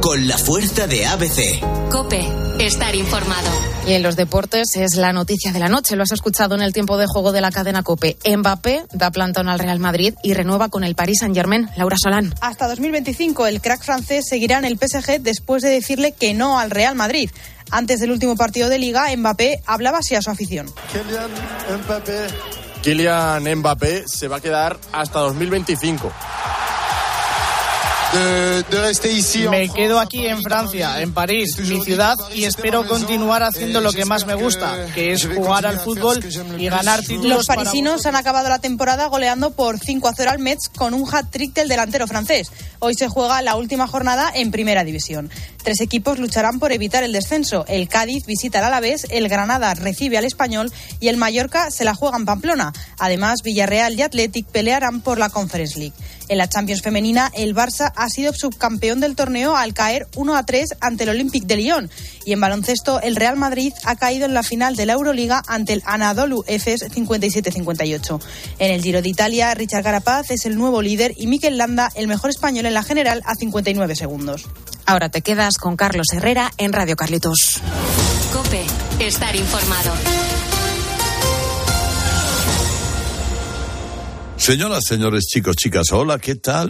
Con 0.00 0.26
la 0.26 0.38
fuerza 0.38 0.86
de 0.86 1.06
ABC. 1.06 1.60
Cope, 1.90 2.26
estar 2.58 2.94
informado. 2.94 3.50
Y 3.86 3.92
en 3.92 4.02
los 4.02 4.16
deportes 4.16 4.68
es 4.76 4.96
la 4.96 5.12
noticia 5.12 5.52
de 5.52 5.58
la 5.58 5.68
noche. 5.68 5.94
Lo 5.94 6.04
has 6.04 6.12
escuchado 6.12 6.54
en 6.54 6.62
el 6.62 6.72
tiempo 6.72 6.96
de 6.96 7.06
juego 7.06 7.32
de 7.32 7.42
la 7.42 7.50
cadena 7.50 7.82
Cope. 7.82 8.16
Mbappé 8.24 8.84
da 8.92 9.10
plantón 9.10 9.48
al 9.48 9.58
Real 9.58 9.78
Madrid 9.78 10.14
y 10.22 10.32
renueva 10.32 10.70
con 10.70 10.84
el 10.84 10.94
Paris 10.94 11.18
Saint 11.20 11.34
Germain. 11.36 11.68
Laura 11.76 11.96
Solán. 12.02 12.34
Hasta 12.40 12.66
2025 12.68 13.46
el 13.46 13.60
crack 13.60 13.82
francés 13.82 14.24
seguirá 14.28 14.58
en 14.58 14.64
el 14.64 14.78
PSG 14.78 15.20
después 15.20 15.62
de 15.62 15.63
decirle 15.68 16.12
que 16.12 16.34
no 16.34 16.58
al 16.58 16.70
Real 16.70 16.94
Madrid. 16.94 17.30
Antes 17.70 18.00
del 18.00 18.10
último 18.10 18.36
partido 18.36 18.68
de 18.68 18.78
liga, 18.78 19.14
Mbappé 19.16 19.60
hablaba 19.66 19.98
así 19.98 20.14
a 20.14 20.22
su 20.22 20.30
afición. 20.30 20.72
Kylian 22.82 23.42
Mbappé 23.58 24.04
se 24.06 24.28
va 24.28 24.36
a 24.36 24.40
quedar 24.40 24.78
hasta 24.92 25.20
2025. 25.20 26.12
Me 29.50 29.68
quedo 29.68 29.98
aquí 29.98 30.26
en 30.26 30.42
Francia, 30.42 31.00
en 31.00 31.12
París, 31.12 31.58
mi 31.58 31.82
ciudad, 31.82 32.16
y 32.34 32.44
espero 32.44 32.86
continuar 32.86 33.42
haciendo 33.42 33.80
lo 33.80 33.92
que 33.92 34.04
más 34.04 34.26
me 34.26 34.34
gusta, 34.34 34.86
que 34.94 35.12
es 35.12 35.26
jugar 35.26 35.66
al 35.66 35.80
fútbol 35.80 36.24
y 36.58 36.68
ganar 36.68 37.00
títulos. 37.00 37.38
Los 37.38 37.46
parisinos 37.46 38.06
han 38.06 38.16
acabado 38.16 38.48
la 38.48 38.58
temporada 38.58 39.06
goleando 39.06 39.50
por 39.50 39.78
5 39.78 40.08
a 40.08 40.12
0 40.14 40.30
al 40.30 40.38
Metz 40.38 40.68
con 40.74 40.94
un 40.94 41.08
hat-trick 41.12 41.54
del 41.54 41.68
delantero 41.68 42.06
francés. 42.06 42.50
Hoy 42.78 42.94
se 42.94 43.08
juega 43.08 43.42
la 43.42 43.56
última 43.56 43.86
jornada 43.86 44.30
en 44.34 44.50
Primera 44.50 44.84
División. 44.84 45.30
Tres 45.62 45.80
equipos 45.80 46.18
lucharán 46.18 46.58
por 46.58 46.72
evitar 46.72 47.02
el 47.02 47.12
descenso. 47.12 47.64
El 47.66 47.88
Cádiz 47.88 48.26
visita 48.26 48.58
al 48.58 48.66
Alavés, 48.66 49.06
el 49.10 49.28
Granada 49.28 49.72
recibe 49.74 50.18
al 50.18 50.24
Español 50.24 50.70
y 51.00 51.08
el 51.08 51.16
Mallorca 51.16 51.70
se 51.70 51.84
la 51.84 51.94
juega 51.94 52.18
en 52.18 52.26
Pamplona. 52.26 52.72
Además, 52.98 53.40
Villarreal 53.42 53.94
y 53.94 54.02
Athletic 54.02 54.46
pelearán 54.46 55.00
por 55.00 55.18
la 55.18 55.30
Conference 55.30 55.78
League. 55.78 55.94
En 56.28 56.38
la 56.38 56.48
Champions 56.48 56.82
femenina, 56.82 57.30
el 57.34 57.54
Barça 57.54 57.92
ha 57.94 58.08
sido 58.08 58.32
subcampeón 58.32 59.00
del 59.00 59.14
torneo 59.14 59.56
al 59.56 59.74
caer 59.74 60.06
1 60.16 60.36
a 60.36 60.44
3 60.44 60.76
ante 60.80 61.04
el 61.04 61.10
Olympique 61.10 61.46
de 61.46 61.56
Lyon. 61.56 61.90
Y 62.24 62.32
en 62.32 62.40
baloncesto, 62.40 63.00
el 63.00 63.16
Real 63.16 63.36
Madrid 63.36 63.72
ha 63.84 63.96
caído 63.96 64.24
en 64.24 64.34
la 64.34 64.42
final 64.42 64.76
de 64.76 64.86
la 64.86 64.94
Euroliga 64.94 65.42
ante 65.46 65.74
el 65.74 65.82
Anadolu 65.84 66.44
Efes 66.46 66.82
57-58. 66.82 68.20
En 68.58 68.72
el 68.72 68.82
Giro 68.82 69.02
de 69.02 69.08
Italia, 69.08 69.52
Richard 69.54 69.82
Carapaz 69.82 70.30
es 70.30 70.46
el 70.46 70.56
nuevo 70.56 70.80
líder 70.80 71.14
y 71.16 71.26
Mikel 71.26 71.58
Landa 71.58 71.90
el 71.94 72.08
mejor 72.08 72.30
español 72.30 72.66
en 72.66 72.74
la 72.74 72.82
general 72.82 73.22
a 73.26 73.34
59 73.34 73.94
segundos. 73.94 74.46
Ahora 74.86 75.08
te 75.08 75.22
quedas 75.22 75.58
con 75.58 75.76
Carlos 75.76 76.06
Herrera 76.12 76.52
en 76.58 76.72
Radio 76.72 76.96
Carlitos. 76.96 77.60
Cope, 78.32 78.64
estar 79.00 79.34
informado. 79.36 79.92
Señoras, 84.44 84.84
señores, 84.86 85.24
chicos, 85.24 85.56
chicas, 85.56 85.90
hola, 85.90 86.18
¿qué 86.18 86.34
tal? 86.34 86.68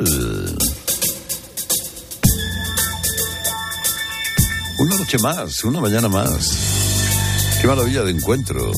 Una 4.78 4.96
noche 4.96 5.18
más, 5.18 5.64
una 5.64 5.80
mañana 5.80 6.08
más. 6.08 6.52
Qué 7.60 7.66
maravilla 7.66 8.04
de 8.04 8.12
encuentro. 8.12 8.70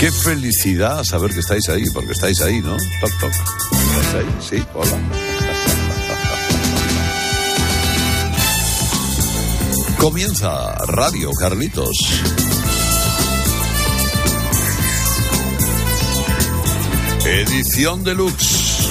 Qué 0.00 0.10
felicidad 0.10 1.04
saber 1.04 1.32
que 1.32 1.38
estáis 1.38 1.68
ahí, 1.68 1.84
porque 1.94 2.10
estáis 2.10 2.40
ahí, 2.40 2.60
¿no? 2.60 2.76
Toc, 3.00 3.20
toc. 3.20 3.30
¿Estáis 3.30 4.14
ahí? 4.16 4.58
Sí, 4.58 4.66
hola. 4.74 4.98
Comienza 10.00 10.74
Radio 10.88 11.30
Carlitos. 11.30 11.96
Edición 17.30 18.02
deluxe. 18.02 18.88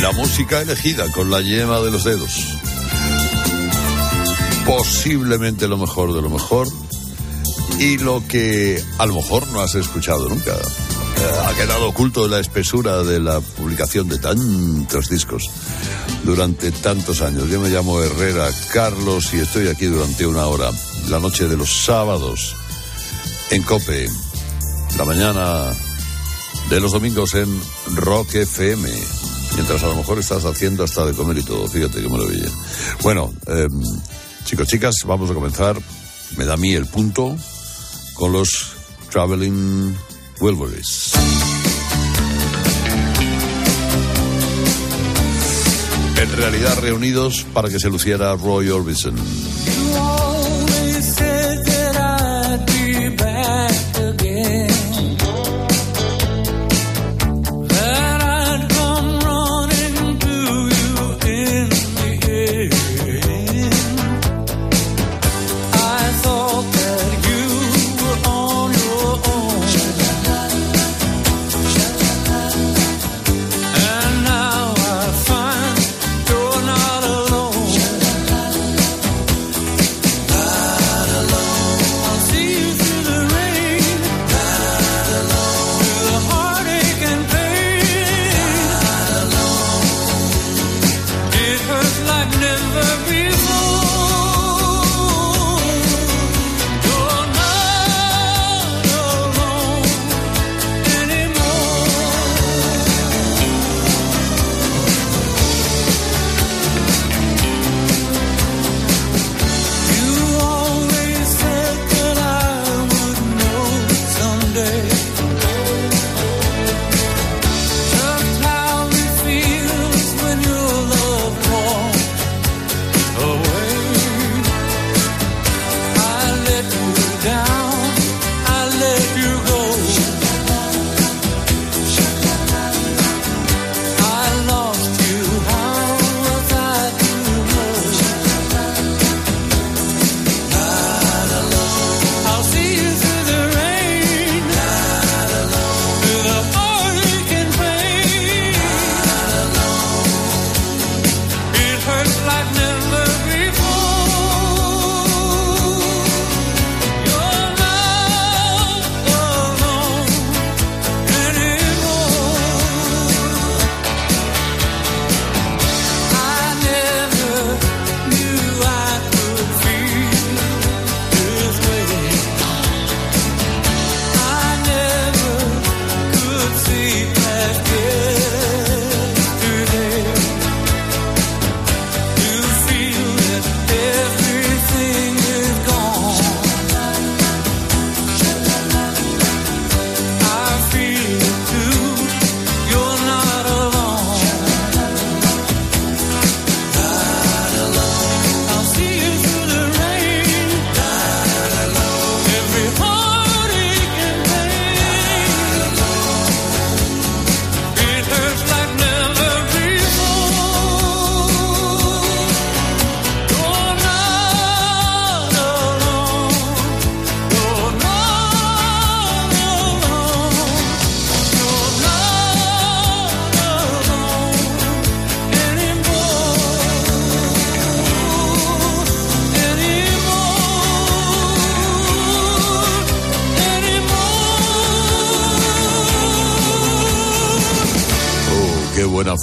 La 0.00 0.12
música 0.12 0.62
elegida 0.62 1.10
con 1.10 1.32
la 1.32 1.40
yema 1.40 1.80
de 1.80 1.90
los 1.90 2.04
dedos. 2.04 2.58
Posiblemente 4.64 5.66
lo 5.66 5.78
mejor 5.78 6.14
de 6.14 6.22
lo 6.22 6.30
mejor 6.30 6.68
Y 7.80 7.98
lo 7.98 8.22
que 8.28 8.80
a 8.98 9.06
lo 9.06 9.14
mejor 9.14 9.48
no 9.48 9.62
has 9.62 9.74
escuchado 9.74 10.28
nunca. 10.28 10.52
eh, 10.52 11.46
Ha 11.48 11.54
quedado 11.54 11.88
oculto 11.88 12.28
la 12.28 12.38
espesura 12.38 13.02
de 13.02 13.18
la 13.18 13.40
publicación 13.40 14.08
de 14.08 14.18
tantos 14.18 15.08
discos 15.08 15.42
durante 16.22 16.70
tantos 16.70 17.20
años. 17.20 17.50
Yo 17.50 17.60
me 17.60 17.68
llamo 17.68 18.00
Herrera 18.00 18.48
Carlos 18.72 19.34
y 19.34 19.38
estoy 19.38 19.66
aquí 19.66 19.86
durante 19.86 20.24
una 20.24 20.46
hora, 20.46 20.70
la 21.08 21.18
noche 21.18 21.48
de 21.48 21.56
los 21.56 21.84
sábados, 21.84 22.54
en 23.50 23.64
Cope, 23.64 24.08
la 24.96 25.04
mañana 25.04 25.72
de 26.68 26.80
los 26.80 26.92
domingos 26.92 27.34
en 27.34 27.60
Rock 27.94 28.34
FM. 28.34 28.88
Mientras 29.54 29.82
a 29.82 29.88
lo 29.88 29.96
mejor 29.96 30.18
estás 30.18 30.44
haciendo 30.44 30.84
hasta 30.84 31.06
de 31.06 31.12
comer 31.12 31.38
y 31.38 31.42
todo, 31.42 31.68
fíjate 31.68 32.00
qué 32.00 32.08
maravilla. 32.08 32.48
Bueno, 33.02 33.32
eh, 33.46 33.68
chicos, 34.44 34.66
chicas, 34.68 34.96
vamos 35.06 35.30
a 35.30 35.34
comenzar. 35.34 35.78
Me 36.36 36.44
da 36.44 36.54
a 36.54 36.56
mí 36.56 36.74
el 36.74 36.86
punto 36.86 37.36
con 38.14 38.32
los 38.32 38.72
Traveling 39.10 39.96
Wilburys. 40.40 41.12
En 46.20 46.32
realidad 46.36 46.78
reunidos 46.80 47.46
para 47.52 47.68
que 47.68 47.78
se 47.78 47.88
luciera 47.88 48.34
Roy 48.36 48.68
Orbison. 48.70 49.16
Never 92.40 92.88
before. 93.08 93.85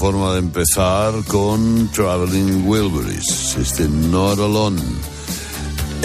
Forma 0.04 0.34
de 0.34 0.40
empezar 0.40 1.14
con 1.30 1.90
Traveling 1.94 2.68
Wilburys. 2.68 3.56
Este 3.58 3.88
Not 3.88 4.38
Alone 4.38 4.82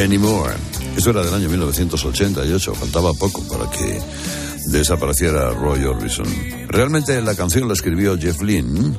Anymore. 0.00 0.54
Eso 0.96 1.10
era 1.10 1.24
del 1.24 1.34
año 1.34 1.48
1988, 1.48 2.74
faltaba 2.76 3.12
poco 3.14 3.42
para 3.48 3.68
que 3.68 4.00
desapareciera 4.66 5.50
Roy 5.50 5.82
Orbison. 5.82 6.28
Realmente 6.68 7.20
la 7.22 7.34
canción 7.34 7.66
la 7.66 7.74
escribió 7.74 8.16
Jeff 8.16 8.40
Lynne 8.40 8.96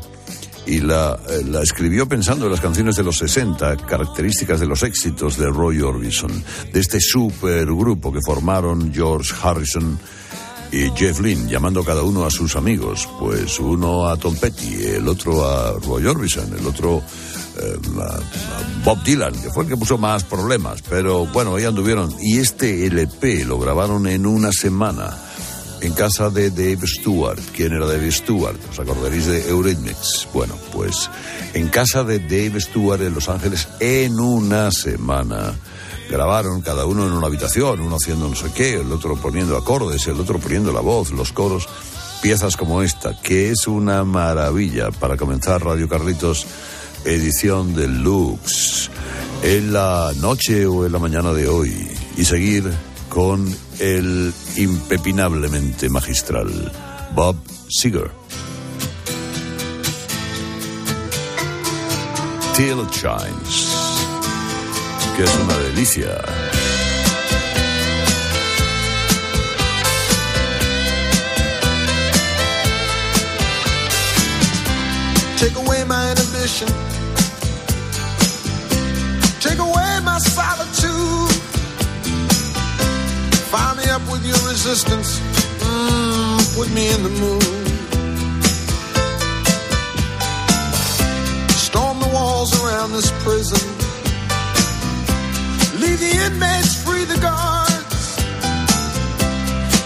y 0.68 0.82
la, 0.82 1.18
eh, 1.29 1.46
la 1.46 1.62
escribió 1.62 2.06
pensando 2.06 2.48
en 2.48 2.51
las 2.51 2.60
canciones 2.60 2.98
de 2.98 3.03
los 3.03 3.20
60, 3.20 3.77
características 3.77 4.60
de 4.60 4.68
los 4.68 4.84
éxitos 4.84 5.38
de 5.38 5.46
Roy 5.46 5.79
Orbison, 5.79 6.44
de 6.74 6.77
este 6.77 7.00
supergrupo 7.00 8.12
que 8.12 8.20
formaron 8.20 8.94
George 8.94 9.34
Harrison 9.41 9.98
y 10.72 10.92
Jeff 10.96 11.20
Lynne, 11.20 11.50
llamando 11.50 11.84
cada 11.84 12.04
uno 12.04 12.26
a 12.26 12.32
sus 12.32 12.56
amigos, 12.56 13.08
pues 13.20 13.60
uno 13.60 14.08
a 14.08 14.18
Tom 14.18 14.36
Petty, 14.36 14.86
el 14.86 15.08
otro 15.08 15.48
a 15.48 15.74
Roy 15.80 16.06
Orbison, 16.06 16.54
el 16.58 16.66
otro 16.66 17.02
a, 18.00 18.16
a 18.16 18.84
Bob 18.84 19.04
Dylan, 19.04 19.34
que 19.34 19.50
fue 19.50 19.64
el 19.64 19.70
que 19.70 19.78
puso 19.78 19.98
más 19.98 20.24
problemas, 20.24 20.82
pero 20.90 21.26
bueno, 21.28 21.56
ahí 21.56 21.66
anduvieron. 21.66 22.14
Y 22.22 22.38
este 22.38 22.86
LP 22.86 23.46
lo 23.46 23.60
grabaron 23.60 24.08
en 24.08 24.26
una 24.26 24.52
semana 24.52 25.18
en 25.82 25.94
casa 25.94 26.30
de 26.30 26.50
Dave 26.50 26.86
Stewart. 26.86 27.40
¿Quién 27.56 27.74
era 27.74 27.86
Dave 27.86 28.12
Stewart? 28.12 28.58
Os 28.70 28.80
acordaréis 28.80 29.26
de 29.26 29.50
Eurythmics. 29.50 30.28
Bueno, 30.34 30.56
pues 30.74 31.10
en 31.54 31.68
casa 31.70 32.04
de 32.04 32.20
Dave 32.20 32.60
Stewart 32.60 33.02
en 33.02 33.14
Los 33.14 33.30
Ángeles 33.30 33.68
en 33.80 34.20
una 34.20 34.72
semana. 34.72 35.56
Grabaron 36.10 36.62
cada 36.62 36.86
uno 36.86 37.06
en 37.06 37.13
una 37.13 37.28
habitación, 37.28 37.82
uno 37.82 37.98
haciendo 37.98 38.28
no 38.28 38.36
sé 38.36 38.51
qué, 38.51 38.75
el 38.75 38.92
otro 38.92 39.16
poniendo 39.16 39.56
acordes, 39.56 40.08
el 40.08 40.20
otro 40.20 40.39
poniendo 40.39 40.72
la 40.72 40.82
voz, 40.82 41.12
los 41.12 41.32
coros, 41.32 41.70
piezas 42.22 42.58
como 42.58 42.82
esta, 42.82 43.22
que 43.22 43.51
es 43.51 43.68
una 43.68 44.04
maravilla 44.04 44.89
para 44.89 45.18
comenzar 45.18 45.63
Radio 45.63 45.88
Carlitos, 45.88 46.48
edición 47.06 47.75
deluxe, 47.75 48.89
en 49.44 49.72
la 49.72 50.12
noche 50.18 50.66
o 50.66 50.86
en 50.86 50.92
la 50.92 51.00
mañana 51.00 51.32
de 51.32 51.48
hoy, 51.48 51.88
y 52.18 52.25
seguir 52.25 52.70
con 53.08 53.56
el 53.80 54.34
impepinablemente 54.56 55.89
magistral 55.89 56.72
Bob 57.13 57.36
Seger. 57.70 58.12
Till 62.56 62.82
It 62.82 62.92
Shines, 62.92 63.69
que 65.20 65.26
es 65.26 65.36
una 65.36 65.58
delicia. 65.58 66.16
Take 75.38 75.58
away 75.58 75.84
my 75.84 76.12
inhibition. 76.12 76.70
Take 79.42 79.60
away 79.60 80.00
my 80.04 80.20
solitude. 80.20 81.32
Fire 83.52 83.76
me 83.76 83.90
up 83.90 84.02
with 84.10 84.26
your 84.26 84.42
resistance. 84.48 85.20
Mm, 85.60 86.56
put 86.56 86.70
me 86.72 86.88
in 86.96 87.04
the 87.04 87.14
mood. 87.20 87.44
Storm 91.58 92.00
the 92.00 92.10
walls 92.14 92.52
around 92.64 92.94
this 92.94 93.12
prison. 93.24 93.78
Leave 95.79 96.00
the 96.00 96.12
inmates 96.27 96.75
free 96.83 97.05
the 97.05 97.17
guards. 97.21 98.17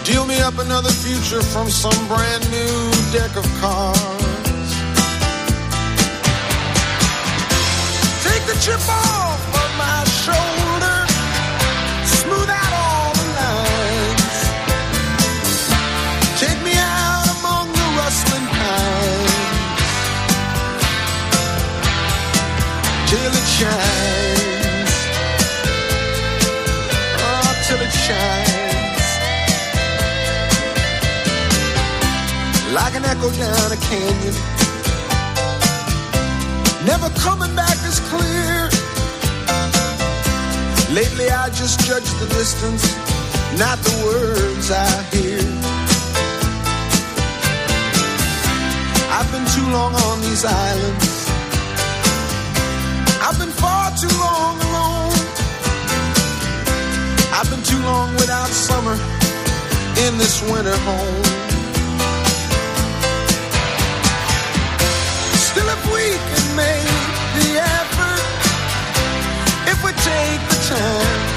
Deal 0.04 0.26
me 0.26 0.40
up 0.42 0.58
another 0.58 0.90
future 0.90 1.42
from 1.42 1.70
some 1.70 2.08
brand 2.08 2.44
new 2.50 2.92
deck 3.12 3.36
of 3.36 3.46
cards. 3.62 4.70
Take 8.26 8.44
the 8.50 8.58
chip 8.66 8.82
off 8.90 9.42
of 9.62 9.70
my 9.78 10.04
shoulder. 10.24 10.98
Smooth 12.20 12.50
out 12.50 12.74
all 12.84 13.14
the 13.22 13.28
lines. 13.42 14.38
Take 16.42 16.60
me 16.68 16.74
out 16.74 17.28
among 17.38 17.68
the 17.72 17.88
rustling 18.00 18.48
pines. 18.58 19.34
Till 23.10 23.32
it 23.42 23.48
shines. 23.58 24.13
Like 32.74 32.96
an 32.96 33.06
echo 33.06 33.30
down 33.32 33.72
a 33.72 33.78
canyon 33.78 34.64
never 36.86 37.10
coming 37.20 37.56
back 37.56 37.78
as 37.88 38.00
clear. 38.12 38.70
Lately, 40.94 41.30
I 41.30 41.50
just 41.50 41.80
judge 41.88 42.10
the 42.20 42.28
distance, 42.28 42.84
not 43.58 43.78
the 43.80 43.96
words 44.06 44.70
I 44.72 44.90
hear. 45.14 45.42
I've 49.16 49.30
been 49.32 49.48
too 49.56 49.68
long 49.72 49.94
on 49.96 50.22
these 50.22 50.44
islands. 50.46 51.30
I've 53.26 53.40
been 53.40 53.56
far 53.64 53.92
too 54.04 54.16
long 54.28 54.56
alone. 54.68 55.20
I've 57.38 57.50
been 57.50 57.64
too 57.64 57.82
long 57.84 58.14
without 58.16 58.50
summer 58.50 58.98
in 60.06 60.18
this 60.18 60.42
winter 60.52 60.78
home. 60.78 61.33
Take 70.14 70.42
the 70.50 70.60
time, 70.70 71.33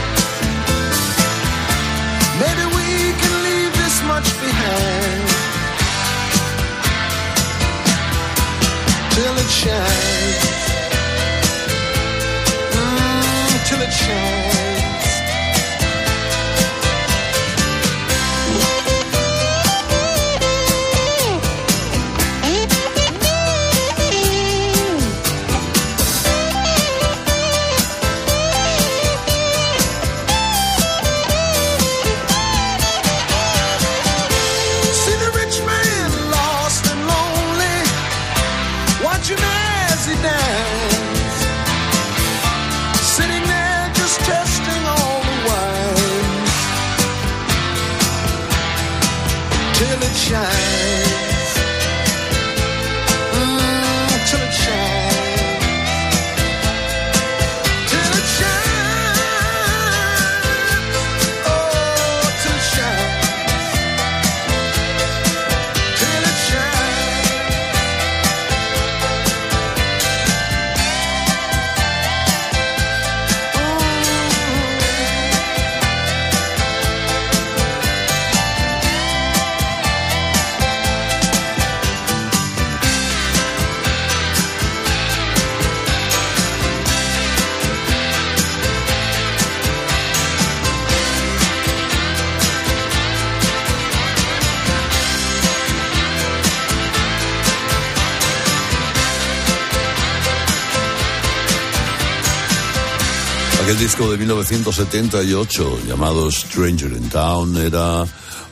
disco 103.96 104.12
de 104.12 104.18
1978 104.18 105.78
llamado 105.88 106.30
Stranger 106.30 106.92
in 106.92 107.08
Town 107.08 107.56
era 107.56 108.04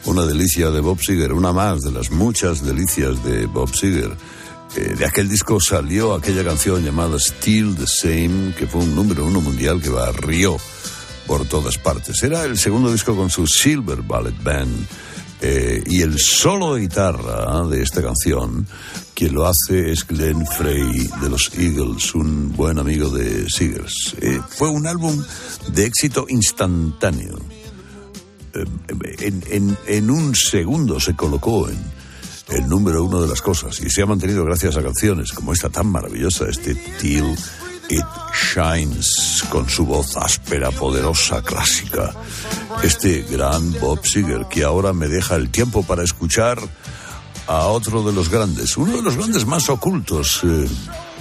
una 0.06 0.24
delicia 0.24 0.70
de 0.70 0.80
Bob 0.80 0.98
Seger, 1.02 1.34
una 1.34 1.52
más 1.52 1.82
de 1.82 1.92
las 1.92 2.10
muchas 2.10 2.64
delicias 2.64 3.22
de 3.22 3.44
Bob 3.44 3.68
Seger. 3.74 4.16
Eh, 4.74 4.94
de 4.96 5.04
aquel 5.04 5.28
disco 5.28 5.60
salió 5.60 6.14
aquella 6.14 6.44
canción 6.44 6.82
llamada 6.82 7.18
Still 7.18 7.76
the 7.76 7.84
Same, 7.86 8.54
que 8.56 8.66
fue 8.66 8.80
un 8.80 8.94
número 8.94 9.26
uno 9.26 9.42
mundial 9.42 9.82
que 9.82 9.90
barrió 9.90 10.56
por 11.26 11.44
todas 11.46 11.76
partes. 11.76 12.22
Era 12.22 12.44
el 12.44 12.56
segundo 12.56 12.90
disco 12.90 13.14
con 13.14 13.28
su 13.28 13.46
Silver 13.46 14.00
Ballet 14.00 14.42
Band. 14.42 14.86
Eh, 15.40 15.82
y 15.86 16.02
el 16.02 16.18
solo 16.18 16.74
de 16.74 16.82
guitarra 16.82 17.66
de 17.68 17.82
esta 17.82 18.02
canción, 18.02 18.66
quien 19.14 19.34
lo 19.34 19.46
hace 19.46 19.90
es 19.92 20.06
Glenn 20.06 20.46
Frey 20.46 21.08
de 21.20 21.28
los 21.30 21.50
Eagles, 21.56 22.14
un 22.14 22.52
buen 22.56 22.78
amigo 22.78 23.10
de 23.10 23.48
Seegers. 23.50 24.16
Eh, 24.20 24.40
fue 24.48 24.68
un 24.70 24.86
álbum 24.86 25.22
de 25.72 25.86
éxito 25.86 26.26
instantáneo. 26.28 27.36
Eh, 28.54 28.64
en, 29.20 29.42
en- 29.50 29.78
en 29.86 30.10
un 30.10 30.34
segundo 30.34 30.98
se 31.00 31.14
colocó 31.14 31.68
en 31.68 31.78
el 32.48 32.68
número 32.68 33.02
uno 33.04 33.20
de 33.22 33.28
las 33.28 33.40
cosas 33.42 33.80
y 33.80 33.88
se 33.90 34.02
ha 34.02 34.06
mantenido 34.06 34.44
gracias 34.44 34.76
a 34.76 34.82
canciones 34.82 35.32
como 35.32 35.52
esta 35.52 35.70
tan 35.70 35.86
maravillosa, 35.88 36.46
este 36.48 36.74
Till 36.74 37.34
It 37.90 38.04
Shines, 38.32 39.44
con 39.50 39.68
su 39.68 39.86
voz 39.86 40.16
áspera, 40.16 40.70
poderosa, 40.70 41.42
clásica. 41.42 42.12
Este 42.82 43.22
gran 43.22 43.72
Bob 43.80 44.04
Seger 44.04 44.46
que 44.50 44.64
ahora 44.64 44.92
me 44.92 45.08
deja 45.08 45.36
el 45.36 45.50
tiempo 45.50 45.82
para 45.82 46.02
escuchar 46.02 46.58
a 47.46 47.66
otro 47.66 48.02
de 48.02 48.12
los 48.12 48.28
grandes, 48.28 48.76
uno 48.76 48.96
de 48.96 49.02
los 49.02 49.16
grandes 49.16 49.46
más 49.46 49.68
ocultos, 49.68 50.40
eh, 50.44 50.68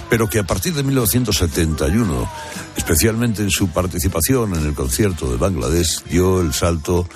pero 0.08 0.28
que 0.28 0.38
a 0.38 0.44
partir 0.44 0.74
de 0.74 0.82
1971, 0.82 2.30
especialmente 2.76 3.42
en 3.42 3.50
su 3.50 3.68
participación 3.68 4.54
en 4.54 4.66
el 4.66 4.74
concierto 4.74 5.30
de 5.30 5.36
Bangladesh, 5.36 6.04
dio 6.04 6.40
el 6.40 6.52
salto 6.52 7.06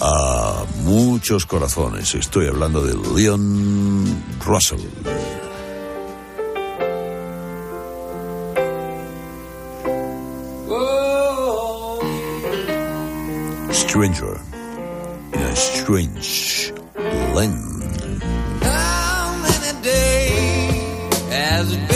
a 0.00 0.64
muchos 0.84 1.46
corazones. 1.46 2.14
Estoy 2.14 2.46
hablando 2.46 2.82
de 2.82 2.94
Leon 3.14 4.24
Russell. 4.44 4.80
Stranger 13.88 14.40
in 15.32 15.40
a 15.40 15.56
Strange 15.56 16.72
Land. 17.34 18.22
How 18.62 19.40
many 19.42 19.80
days 19.82 21.22
has 21.30 21.72
it 21.72 21.88
been 21.88 21.95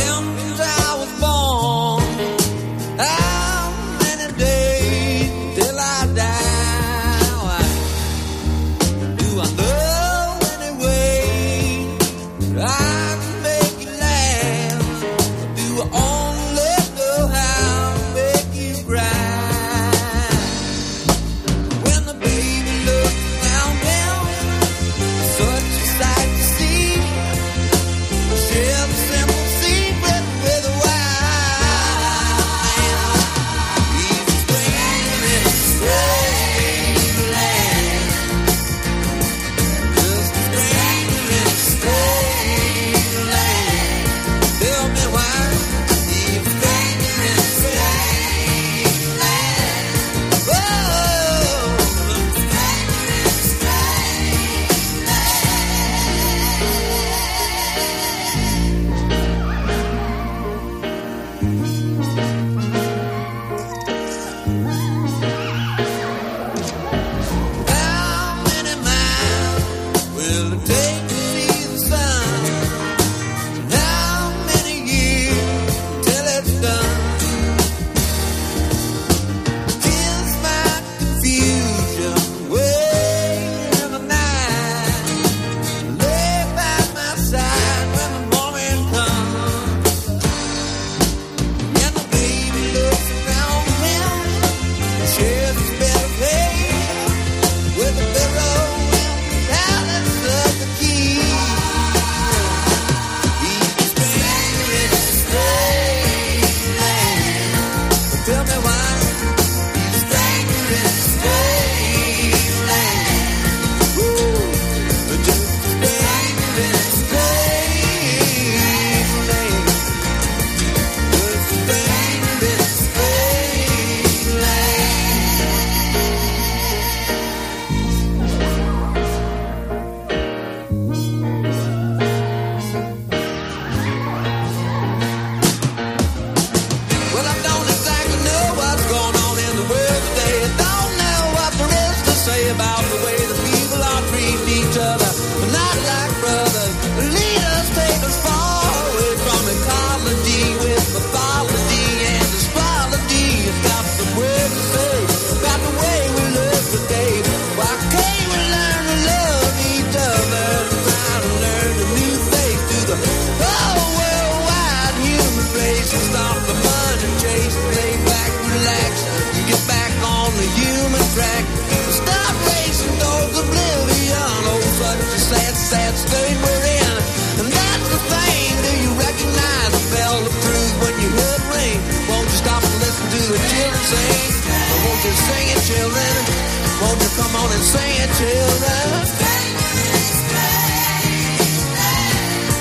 on 187.40 187.52
and 187.52 187.64
sing 187.64 187.94
it, 188.04 188.10
children? 188.20 188.88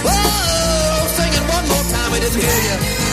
Whoa, 0.05 1.07
sing 1.17 1.33
it 1.39 1.45
one 1.55 1.65
more 1.71 1.85
time. 1.93 2.11
I 2.13 2.19
didn't 2.19 2.41
hear 2.41 2.59
you. 2.67 3.08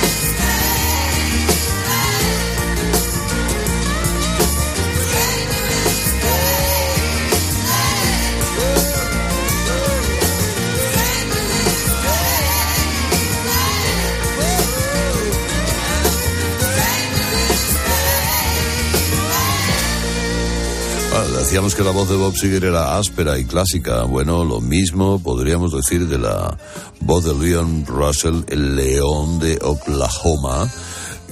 Decíamos 21.46 21.76
que 21.76 21.84
la 21.84 21.92
voz 21.92 22.08
de 22.08 22.16
Bob 22.16 22.36
Seger 22.36 22.64
era 22.64 22.98
áspera 22.98 23.38
y 23.38 23.44
clásica. 23.44 24.02
Bueno, 24.02 24.44
lo 24.44 24.60
mismo 24.60 25.22
podríamos 25.22 25.72
decir 25.72 26.08
de 26.08 26.18
la 26.18 26.58
voz 26.98 27.24
de 27.24 27.34
Leon 27.34 27.86
Russell, 27.86 28.42
el 28.48 28.74
león 28.74 29.38
de 29.38 29.56
Oklahoma, 29.62 30.68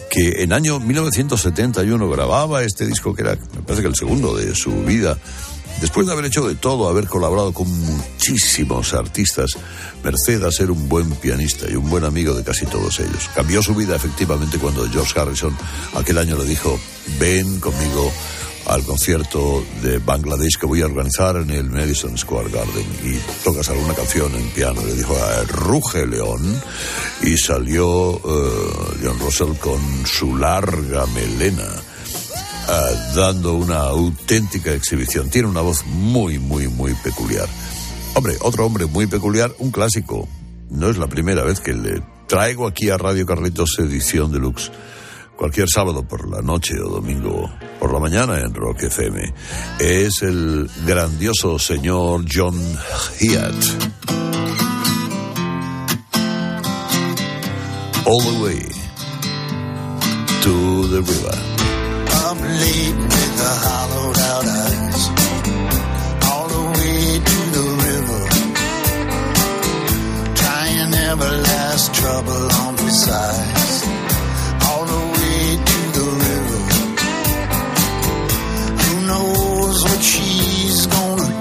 que 0.09 0.45
en 0.45 0.53
año 0.53 0.79
1971 0.79 2.09
grababa 2.09 2.63
este 2.63 2.87
disco 2.87 3.13
que 3.13 3.23
era, 3.23 3.35
me 3.57 3.63
parece 3.63 3.83
que 3.83 3.89
el 3.89 3.97
segundo 3.97 4.37
de 4.37 4.55
su 4.55 4.85
vida. 4.85 5.19
Después 5.81 6.07
de 6.07 6.13
haber 6.13 6.27
hecho 6.27 6.47
de 6.47 6.55
todo, 6.55 6.89
haber 6.89 7.09
colaborado 7.09 7.53
con 7.53 7.69
muchísimos 7.69 8.95
artistas, 8.95 9.51
merced 10.05 10.45
a 10.45 10.53
ser 10.53 10.71
un 10.71 10.89
buen 10.89 11.11
pianista 11.11 11.69
y 11.69 11.75
un 11.75 11.91
buen 11.91 12.05
amigo 12.05 12.35
de 12.35 12.45
casi 12.45 12.67
todos 12.67 13.01
ellos. 13.01 13.29
Cambió 13.35 13.65
su 13.65 13.75
vida 13.75 13.97
efectivamente 13.97 14.59
cuando 14.59 14.89
George 14.89 15.19
Harrison 15.19 15.57
aquel 15.97 16.19
año 16.19 16.39
le 16.39 16.45
dijo, 16.45 16.79
ven 17.19 17.59
conmigo 17.59 18.13
al 18.67 18.83
concierto 18.85 19.65
de 19.83 19.99
Bangladesh 19.99 20.59
que 20.59 20.67
voy 20.67 20.83
a 20.83 20.87
organizar 20.87 21.37
en 21.37 21.51
el 21.51 21.71
Madison 21.71 22.17
Square 22.17 22.51
Garden 22.51 22.87
y 23.03 23.19
tocas 23.45 23.69
alguna 23.69 23.95
canción 23.95 24.35
en 24.35 24.49
piano. 24.51 24.83
Le 24.85 24.95
dijo, 24.95 25.15
"Ah, 25.17 25.45
ruge 25.49 26.07
León 26.07 26.61
y 27.23 27.37
salió 27.37 28.17
eh, 28.17 28.99
Leon 29.01 29.19
Russell 29.19 29.55
con 29.61 29.81
su 30.07 30.37
larga 30.37 31.07
melena 31.07 31.69
ah, 32.69 32.91
dando 33.15 33.55
una 33.55 33.81
auténtica 33.81 34.73
exhibición. 34.73 35.29
Tiene 35.29 35.49
una 35.49 35.61
voz 35.61 35.85
muy, 35.87 36.39
muy, 36.39 36.69
muy 36.69 36.95
peculiar. 36.95 37.49
Hombre, 38.15 38.37
otro 38.41 38.65
hombre 38.65 38.87
muy 38.87 39.07
peculiar, 39.07 39.53
un 39.59 39.71
clásico. 39.71 40.29
No 40.71 40.89
es 40.89 40.97
la 40.97 41.09
primera 41.09 41.43
vez 41.45 41.61
que 41.61 41.75
le 41.75 42.03
traigo 42.27 42.67
aquí 42.67 42.89
a 42.91 42.97
Radio 42.97 43.27
Carlitos 43.27 43.77
edición 43.79 44.33
deluxe. 44.33 44.71
Cualquier 45.37 45.69
sábado 45.69 46.03
por 46.07 46.29
la 46.31 46.41
noche 46.41 46.81
o 46.81 46.89
domingo 46.89 47.51
por 47.81 47.93
la 47.93 47.99
mañana 47.99 48.41
en 48.41 48.55
Rock 48.55 48.85
FM. 48.85 49.35
Es 49.81 50.23
el 50.23 50.71
grandioso 50.87 51.59
señor 51.59 52.25
John 52.33 52.55
Hiatt. 53.19 53.55
All 58.07 58.21
the 58.21 58.43
way 58.43 58.61
to 60.43 60.89
the 60.89 61.03
river. 61.03 61.37
I 62.07 62.31
up 62.31 62.41
late 62.41 62.97
with 62.97 63.37
the 63.41 63.53
hollowed 63.65 64.19
out 64.31 64.45
eyes. 64.47 65.09
All 66.31 66.49
the 66.49 66.65
way 66.79 67.19
to 67.19 67.39
the 67.57 67.67
river. 67.89 68.23
Trying 70.37 70.91
never 70.91 71.31
last 71.31 71.95
trouble 71.95 72.53
on 72.53 72.77
the 72.77 72.91
sides. 72.91 73.94
Knows 79.15 79.85
what 79.85 80.03
she's 80.03 80.87
gonna 80.89 81.34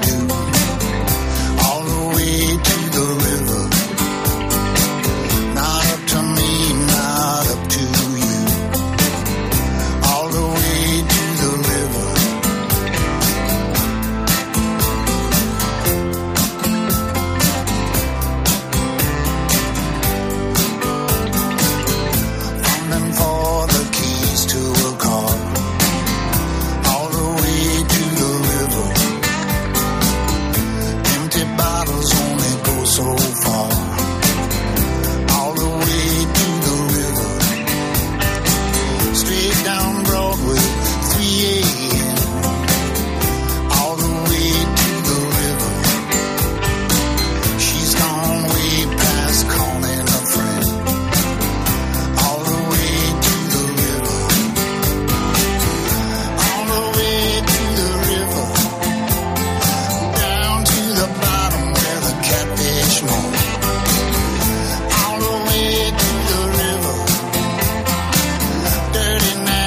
Dirty 68.93 69.39
Nashville, 69.39 69.62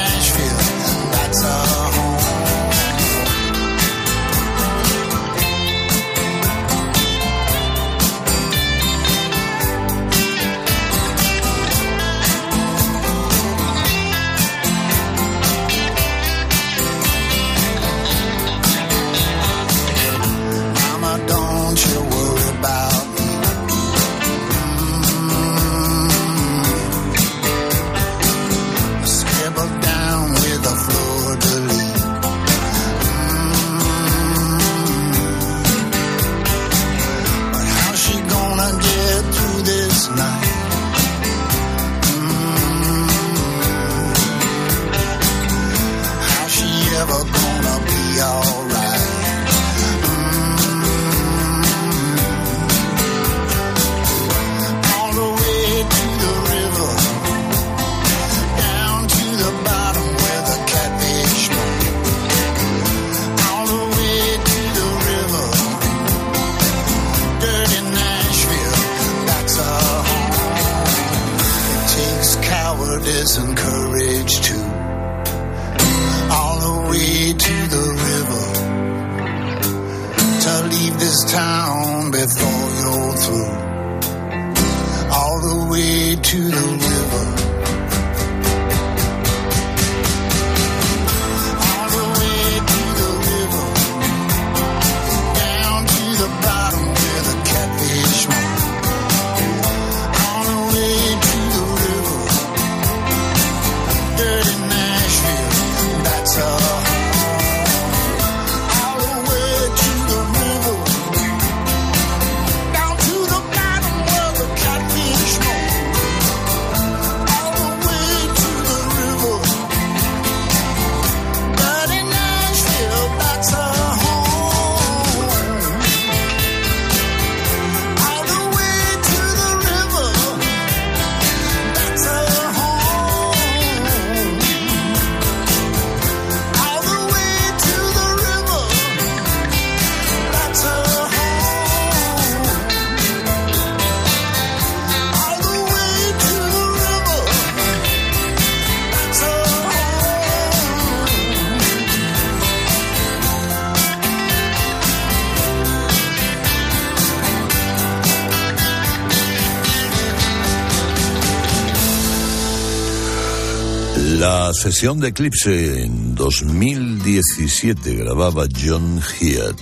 sesión 164.73 164.99
de 164.99 165.11
Eclipse 165.11 165.85
en 165.85 166.17
2017 166.17 167.95
grababa 167.95 168.47
John 168.53 169.01
Heard, 169.21 169.55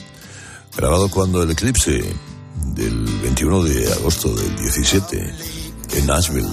grabado 0.75 1.11
cuando 1.11 1.43
el 1.43 1.51
Eclipse 1.51 2.03
del 2.75 3.05
21 3.23 3.65
de 3.65 3.93
agosto 3.93 4.35
del 4.35 4.57
17 4.57 5.35
en 5.97 6.07
Nashville. 6.07 6.49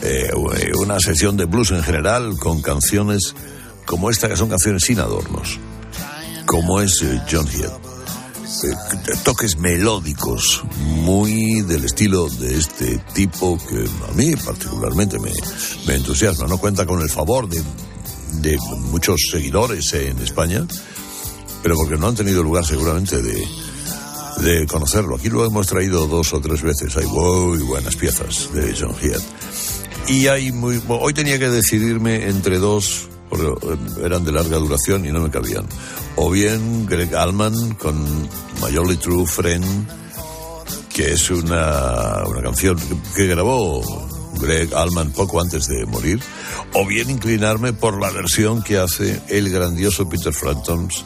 Eh, 0.00 0.30
una 0.80 1.00
sesión 1.00 1.36
de 1.36 1.46
blues 1.46 1.72
en 1.72 1.82
general 1.82 2.36
con 2.38 2.62
canciones 2.62 3.34
como 3.84 4.10
esta 4.10 4.28
que 4.28 4.36
son 4.36 4.48
canciones 4.48 4.84
sin 4.84 5.00
adornos, 5.00 5.58
como 6.46 6.80
es 6.80 7.02
eh, 7.02 7.20
John 7.28 7.48
Heard. 7.48 7.72
Eh, 8.62 9.16
toques 9.24 9.56
melódicos 9.56 10.62
muy 10.76 11.62
del 11.62 11.84
estilo 11.84 12.28
de 12.28 12.58
este 12.58 12.98
tipo 13.12 13.58
que 13.66 13.84
a 14.08 14.12
mí 14.12 14.36
particularmente 14.36 15.18
me, 15.18 15.32
me 15.86 15.94
entusiasma. 15.94 16.46
No 16.46 16.58
cuenta 16.58 16.86
con 16.86 17.00
el 17.00 17.10
favor 17.10 17.48
de, 17.48 17.62
de 18.40 18.58
muchos 18.90 19.20
seguidores 19.30 19.92
en 19.94 20.18
España, 20.18 20.66
pero 21.62 21.76
porque 21.76 21.96
no 21.96 22.08
han 22.08 22.14
tenido 22.14 22.42
lugar 22.42 22.64
seguramente 22.64 23.22
de, 23.22 23.46
de 24.38 24.66
conocerlo. 24.66 25.16
Aquí 25.16 25.28
lo 25.28 25.44
hemos 25.44 25.66
traído 25.66 26.06
dos 26.06 26.32
o 26.32 26.40
tres 26.40 26.62
veces. 26.62 26.96
Hay 26.96 27.06
muy 27.06 27.58
buenas 27.58 27.96
piezas 27.96 28.52
de 28.52 28.74
John 28.78 28.94
Heard. 29.00 29.22
Y 30.08 30.26
hay 30.26 30.50
muy. 30.52 30.82
Hoy 30.88 31.14
tenía 31.14 31.38
que 31.38 31.48
decidirme 31.48 32.28
entre 32.28 32.58
dos 32.58 33.08
porque 33.32 33.46
eh, 33.46 34.04
eran 34.04 34.24
de 34.24 34.32
larga 34.32 34.58
duración 34.58 35.06
y 35.06 35.12
no 35.12 35.20
me 35.20 35.30
cabían. 35.30 35.64
O 36.16 36.30
bien 36.30 36.84
Greg 36.86 37.14
Allman 37.14 37.74
con 37.74 38.04
My 38.60 38.76
Only 38.76 38.96
True 38.96 39.26
Friend, 39.26 39.88
que 40.92 41.12
es 41.12 41.30
una, 41.30 42.24
una 42.26 42.42
canción 42.42 42.78
que 43.16 43.26
grabó 43.26 43.82
Greg 44.42 44.74
Allman 44.74 45.12
poco 45.12 45.40
antes 45.40 45.66
de 45.68 45.86
morir. 45.86 46.20
O 46.74 46.86
bien 46.86 47.08
inclinarme 47.08 47.72
por 47.72 48.00
la 48.00 48.10
versión 48.10 48.62
que 48.62 48.78
hace 48.78 49.20
el 49.28 49.50
grandioso 49.50 50.08
Peter 50.08 50.32
Framptons 50.32 51.04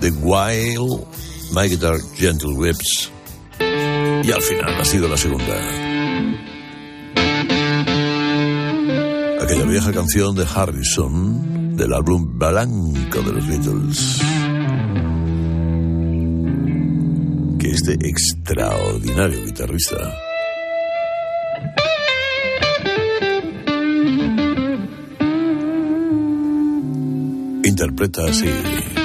de 0.00 0.10
While 0.10 1.04
My 1.52 1.68
Guitar 1.68 1.96
Gentle 2.14 2.54
Whips. 2.54 3.10
Y 3.58 4.30
al 4.30 4.42
final 4.42 4.80
ha 4.80 4.84
sido 4.84 5.08
la 5.08 5.16
segunda. 5.16 5.54
Aquella 9.40 9.64
vieja 9.64 9.92
canción 9.92 10.34
de 10.34 10.44
Harrison 10.44 11.76
del 11.76 11.92
álbum 11.92 12.38
blanco 12.38 13.22
de 13.22 13.32
los 13.32 13.46
Beatles. 13.46 14.18
Que 17.58 17.70
este 17.70 17.92
extraordinario 18.08 19.44
guitarrista 19.44 19.96
interpreta 27.76 28.24
así. 28.24 28.95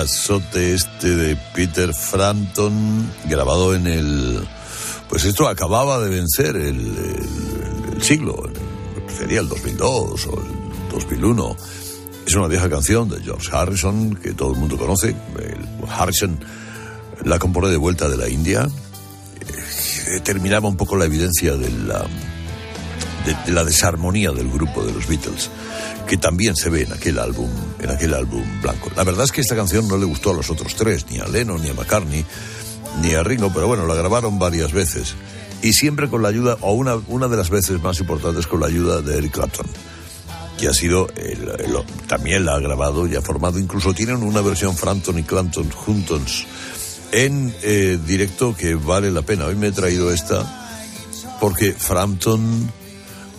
Pasote 0.00 0.74
este 0.74 1.16
de 1.16 1.36
Peter 1.54 1.94
Frampton 1.94 3.10
grabado 3.24 3.74
en 3.74 3.86
el... 3.86 4.46
Pues 5.08 5.24
esto 5.24 5.48
acababa 5.48 5.98
de 6.00 6.10
vencer 6.10 6.54
el, 6.54 7.98
siglo, 8.02 8.42
sería 9.08 9.40
el 9.40 9.48
2002 9.48 10.26
o 10.26 10.38
el 10.38 10.90
2001. 10.92 11.56
Es 12.26 12.34
una 12.34 12.46
vieja 12.46 12.68
canción 12.68 13.08
de 13.08 13.22
George 13.22 13.48
Harrison 13.50 14.16
que 14.16 14.34
todo 14.34 14.52
el 14.52 14.58
mundo 14.58 14.76
conoce. 14.76 15.16
Harrison 15.88 16.38
la 17.24 17.38
compone 17.38 17.68
de 17.68 17.78
vuelta 17.78 18.06
de 18.10 18.18
la 18.18 18.28
India. 18.28 18.68
Eh, 20.08 20.20
terminaba 20.22 20.68
un 20.68 20.76
poco 20.76 20.96
la 20.96 21.06
evidencia 21.06 21.56
de 21.56 21.70
la, 21.70 22.04
de 23.46 23.52
la 23.52 23.64
desarmonía 23.64 24.30
del 24.32 24.50
grupo 24.50 24.84
de 24.84 24.92
los 24.92 25.08
Beatles, 25.08 25.48
que 26.06 26.16
también 26.16 26.54
se 26.56 26.70
ve 26.70 26.82
en 26.82 26.92
aquel 26.92 27.18
álbum, 27.18 27.48
en 27.80 27.90
aquel 27.90 28.14
álbum 28.14 28.42
blanco. 28.62 28.90
La 28.96 29.04
verdad 29.04 29.24
es 29.24 29.32
que 29.32 29.40
esta 29.40 29.56
canción 29.56 29.88
no 29.88 29.96
le 29.98 30.04
gustó 30.06 30.30
a 30.30 30.34
los 30.34 30.50
otros 30.50 30.74
tres, 30.76 31.06
ni 31.10 31.18
a 31.18 31.26
Lennon, 31.26 31.62
ni 31.62 31.68
a 31.70 31.74
McCartney, 31.74 32.24
ni 33.02 33.14
a 33.14 33.22
Ringo, 33.22 33.52
pero 33.52 33.66
bueno, 33.66 33.86
la 33.86 33.94
grabaron 33.94 34.38
varias 34.38 34.72
veces. 34.72 35.14
Y 35.62 35.72
siempre 35.72 36.08
con 36.08 36.22
la 36.22 36.28
ayuda, 36.28 36.56
o 36.60 36.72
una, 36.74 36.94
una 37.08 37.28
de 37.28 37.36
las 37.36 37.50
veces 37.50 37.82
más 37.82 37.98
importantes 38.00 38.46
con 38.46 38.60
la 38.60 38.66
ayuda 38.66 39.00
de 39.02 39.18
Eric 39.18 39.32
Clapton 39.32 39.66
que 40.58 40.68
ha 40.68 40.72
sido, 40.72 41.06
el- 41.16 41.50
también 42.06 42.46
la 42.46 42.54
ha 42.54 42.60
grabado 42.60 43.06
y 43.06 43.14
ha 43.14 43.20
formado, 43.20 43.58
incluso 43.58 43.92
tienen 43.92 44.22
una 44.22 44.40
versión 44.40 44.74
Frampton 44.74 45.18
y 45.18 45.22
Clapton 45.22 45.70
juntos 45.70 46.46
en 47.12 47.54
eh, 47.62 47.98
directo 48.06 48.56
que 48.56 48.74
vale 48.74 49.10
la 49.10 49.20
pena. 49.20 49.44
Hoy 49.44 49.54
me 49.54 49.66
he 49.66 49.72
traído 49.72 50.10
esta 50.12 50.70
porque 51.40 51.74
Frampton 51.74 52.72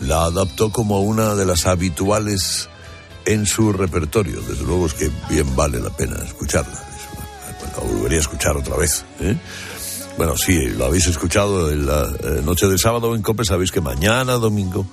la 0.02 0.26
adaptó 0.26 0.72
como 0.72 1.02
una 1.02 1.36
de 1.36 1.46
las 1.46 1.66
habituales 1.66 2.70
en 3.26 3.46
su 3.46 3.74
repertorio. 3.74 4.42
Desde 4.42 4.64
luego 4.64 4.88
es 4.88 4.94
que 4.94 5.12
bien 5.30 5.56
vale 5.56 5.80
la 5.80 5.90
pena 5.90 6.18
escucharla. 6.24 6.84
La 7.76 7.84
volvería 7.84 8.18
a 8.18 8.22
escuchar 8.22 8.58
otra 8.58 8.76
vez. 8.78 9.06
¿eh? 9.20 9.38
Bueno, 10.18 10.36
sí, 10.36 10.70
lo 10.70 10.86
habéis 10.86 11.08
escuchado 11.08 11.72
en 11.72 11.86
la 11.86 12.04
eh, 12.04 12.42
noche 12.44 12.68
del 12.68 12.80
sábado 12.80 13.14
en 13.16 13.22
COPE, 13.22 13.46
sabéis 13.46 13.72
que 13.72 13.82
mañana 13.82 14.34
domingo 14.34 14.88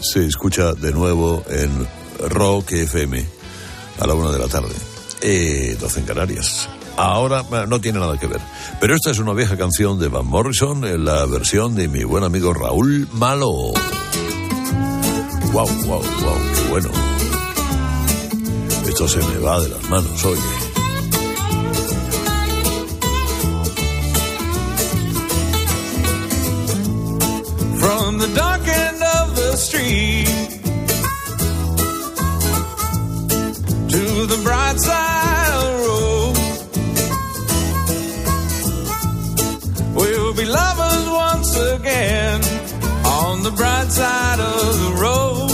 se 0.00 0.26
escucha 0.26 0.72
de 0.72 0.92
nuevo 0.92 1.44
en 1.48 1.70
Rock 2.28 2.72
FM 2.72 3.24
a 4.00 4.06
la 4.06 4.14
una 4.14 4.32
de 4.32 4.38
la 4.38 4.48
tarde, 4.48 4.74
eh, 5.20 5.76
12 5.80 6.00
en 6.00 6.06
Canarias. 6.06 6.68
Ahora 6.96 7.42
bueno, 7.42 7.66
no 7.66 7.80
tiene 7.80 8.00
nada 8.00 8.18
que 8.18 8.26
ver, 8.26 8.40
pero 8.80 8.96
esta 8.96 9.12
es 9.12 9.18
una 9.20 9.32
vieja 9.32 9.56
canción 9.56 10.00
de 10.00 10.08
Van 10.08 10.26
Morrison 10.26 10.84
en 10.84 11.04
la 11.04 11.24
versión 11.26 11.76
de 11.76 11.86
mi 11.86 12.02
buen 12.02 12.24
amigo 12.24 12.52
Raúl 12.52 13.08
Malo. 13.12 13.72
Wow, 15.52 15.66
wow, 15.86 16.02
wow, 16.02 16.38
qué 16.54 16.68
bueno. 16.68 16.90
Esto 18.86 19.08
se 19.08 19.18
me 19.18 19.38
va 19.38 19.60
de 19.60 19.68
las 19.70 19.82
manos, 19.90 20.24
oye. 20.24 20.40
From 27.80 28.18
the 28.18 28.28
dark 28.34 28.68
end 28.68 29.02
of 29.02 29.36
the 29.36 29.56
street 29.56 30.57
side 43.90 44.40
of 44.40 44.78
the 44.84 44.92
road. 45.02 45.50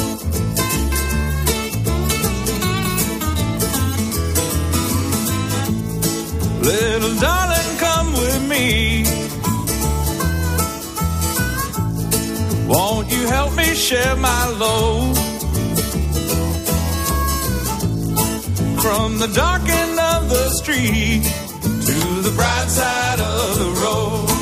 Little 6.62 7.14
darling, 7.20 7.70
come 7.78 8.12
with 8.12 8.48
me. 8.48 9.04
Won't 12.66 13.10
you 13.10 13.26
help 13.28 13.54
me 13.56 13.74
share 13.74 14.16
my 14.16 14.48
load? 14.62 15.16
From 18.82 19.18
the 19.18 19.28
dark 19.34 19.62
end 19.68 19.98
of 19.98 20.28
the 20.28 20.50
street 20.50 21.22
to 21.86 22.22
the 22.26 22.32
bright 22.34 22.68
side 22.68 23.20
of 23.20 23.58
the 23.58 23.70
road. 23.82 24.33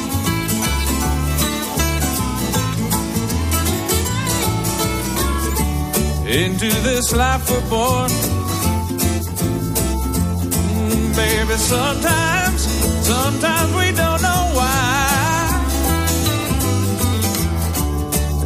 Into 6.25 6.69
this 6.83 7.13
life 7.15 7.51
we're 7.51 7.69
born. 7.69 8.11
Mm, 10.51 11.17
Baby, 11.17 11.55
sometimes, 11.59 12.63
sometimes 13.07 13.75
we 13.75 13.87
don't 13.93 14.23
know 14.23 14.43
why. 14.55 14.89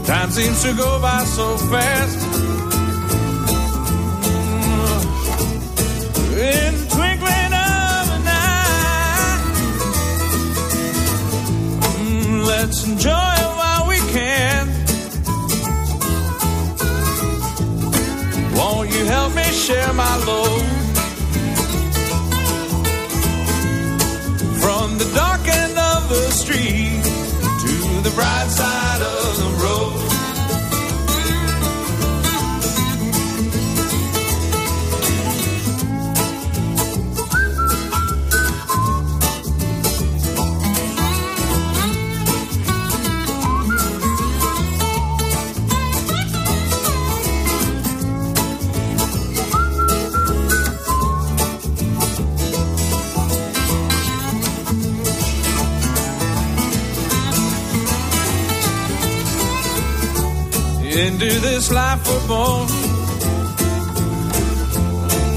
Time 0.06 0.30
seems 0.30 0.62
to 0.62 0.72
go 0.74 1.00
by 1.00 1.22
so 1.24 1.56
fast. 1.70 2.18
In 6.36 6.72
the 6.80 6.86
twinkling 6.94 7.52
of 7.52 8.04
an 8.16 8.26
eye. 8.26 9.40
Mm, 12.00 12.46
Let's 12.46 12.84
enjoy 12.86 13.25
share 19.66 19.92
my 19.94 20.16
load? 20.28 20.62
From 24.62 24.96
the 24.96 25.10
dark 25.12 25.44
end 25.48 25.76
of 25.76 26.08
the 26.08 26.30
street 26.30 27.02
to 27.62 27.72
the 28.06 28.12
bright 28.14 28.48
side 28.48 29.02
of 29.02 29.36
the 29.38 29.45
Into 60.96 61.28
this 61.40 61.70
life 61.70 62.00
we're 62.08 62.26
born. 62.26 62.68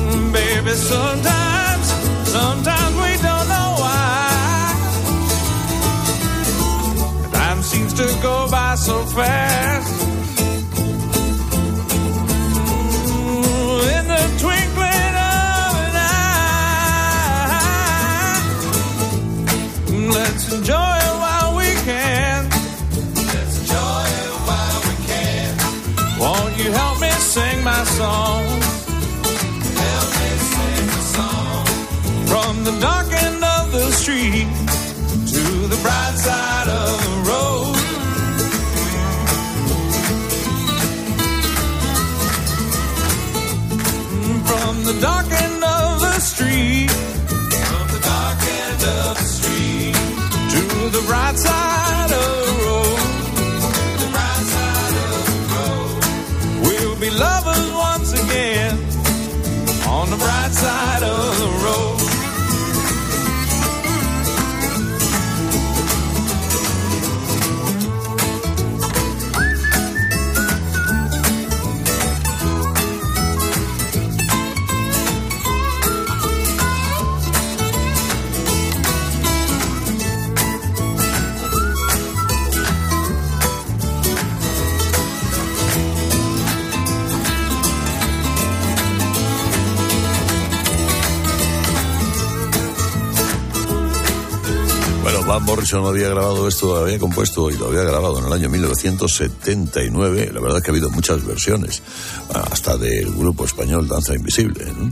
Mm, 0.07 0.31
Baby, 0.33 0.71
sometimes, 0.71 1.87
sometimes 2.35 2.95
we 3.03 3.11
don't 3.27 3.47
know 3.53 3.69
why. 3.83 4.73
Time 7.33 7.61
seems 7.61 7.93
to 7.95 8.05
go 8.21 8.47
by 8.49 8.75
so 8.75 9.03
fast. 9.17 9.91
Mm, 13.11 13.81
In 13.97 14.03
the 14.13 14.23
twinkling 14.41 15.15
of 15.35 15.71
an 15.85 15.95
eye. 20.07 20.13
Let's 20.15 20.45
enjoy 20.53 20.88
the 44.93 45.01
dark 45.01 45.18
Morrison 95.71 95.85
había 95.85 96.09
grabado 96.09 96.47
esto, 96.47 96.75
había 96.77 96.97
compuesto 96.97 97.51
y 97.51 97.57
lo 97.57 97.67
había 97.67 97.83
grabado 97.83 98.17
en 98.17 98.25
el 98.25 98.33
año 98.33 98.49
1979. 98.49 100.31
La 100.33 100.39
verdad 100.39 100.57
es 100.57 100.63
que 100.63 100.71
ha 100.71 100.73
habido 100.73 100.89
muchas 100.89 101.23
versiones, 101.23 101.83
hasta 102.33 102.75
del 102.77 103.13
grupo 103.13 103.45
español 103.45 103.87
Danza 103.87 104.15
Invisible. 104.15 104.65
¿no? 104.73 104.89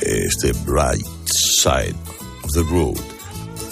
Este 0.00 0.52
Bright 0.64 1.06
Side 1.26 1.96
of 2.44 2.52
the 2.52 2.62
Road. 2.62 2.96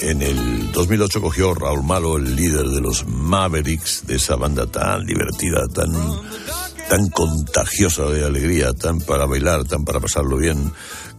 En 0.00 0.20
el 0.20 0.70
2008 0.72 1.22
cogió 1.22 1.54
Raúl 1.54 1.82
Malo, 1.82 2.18
el 2.18 2.36
líder 2.36 2.66
de 2.66 2.80
los 2.82 3.06
Mavericks, 3.06 4.06
de 4.06 4.16
esa 4.16 4.36
banda 4.36 4.66
tan 4.66 5.06
divertida, 5.06 5.66
tan, 5.68 5.92
tan 6.90 7.08
contagiosa 7.08 8.04
de 8.06 8.22
alegría, 8.22 8.74
tan 8.74 8.98
para 8.98 9.24
bailar, 9.24 9.64
tan 9.64 9.86
para 9.86 9.98
pasarlo 9.98 10.36
bien, 10.36 10.72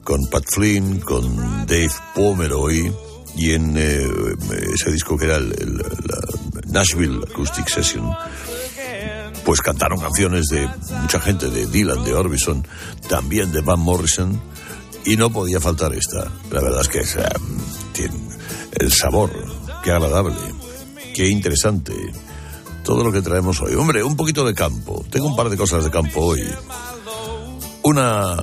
con 0.04 0.28
Pat 0.28 0.44
Flynn, 0.48 1.00
con 1.00 1.66
Dave 1.66 1.92
Pomeroy 2.14 2.94
y 3.36 3.52
en 3.52 3.76
eh, 3.78 4.08
ese 4.74 4.92
disco 4.92 5.18
que 5.18 5.26
era 5.26 5.38
el, 5.38 5.78
la 5.78 6.20
Nashville 6.68 7.22
Acoustic 7.30 7.68
Session, 7.68 8.10
pues 9.44 9.62
cantaron 9.62 10.00
canciones 10.00 10.48
de 10.48 10.68
mucha 11.02 11.20
gente, 11.20 11.50
de 11.50 11.68
Dylan, 11.68 12.04
de 12.04 12.14
Orbison, 12.14 12.66
también 13.08 13.52
de 13.52 13.62
Van 13.62 13.80
Morrison, 13.80 14.42
y 15.06 15.18
no 15.18 15.30
podía 15.30 15.60
faltar 15.60 15.94
esta. 15.94 16.32
La 16.52 16.62
verdad 16.62 16.82
es 16.82 16.90
que 16.90 17.00
o 17.02 17.06
sea, 17.06 17.32
tiene 17.94 18.16
el 18.74 18.92
sabor, 18.92 19.32
qué 19.84 19.92
agradable, 19.92 20.36
qué 21.14 21.28
interesante. 21.28 21.94
Todo 22.84 23.04
lo 23.04 23.12
que 23.12 23.22
traemos 23.22 23.60
hoy. 23.62 23.74
Hombre, 23.74 24.04
un 24.04 24.16
poquito 24.16 24.46
de 24.46 24.54
campo. 24.54 25.04
Tengo 25.10 25.28
un 25.28 25.36
par 25.36 25.50
de 25.50 25.58
cosas 25.58 25.84
de 25.84 25.90
campo 25.90 26.22
hoy. 26.22 26.44
Una 27.82 28.38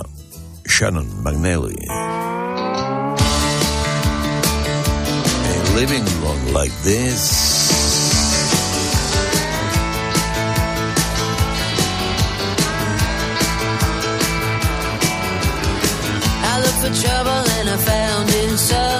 Shannon 0.64 1.22
McNally. 1.22 1.76
Living 5.74 6.04
long 6.22 6.52
like 6.52 6.72
this. 6.82 7.22
I 16.44 16.60
looked 16.60 16.80
for 16.84 16.92
trouble 17.02 17.44
and 17.58 17.68
I 17.70 17.76
found 17.76 18.28
it, 18.28 18.58
son. 18.58 18.91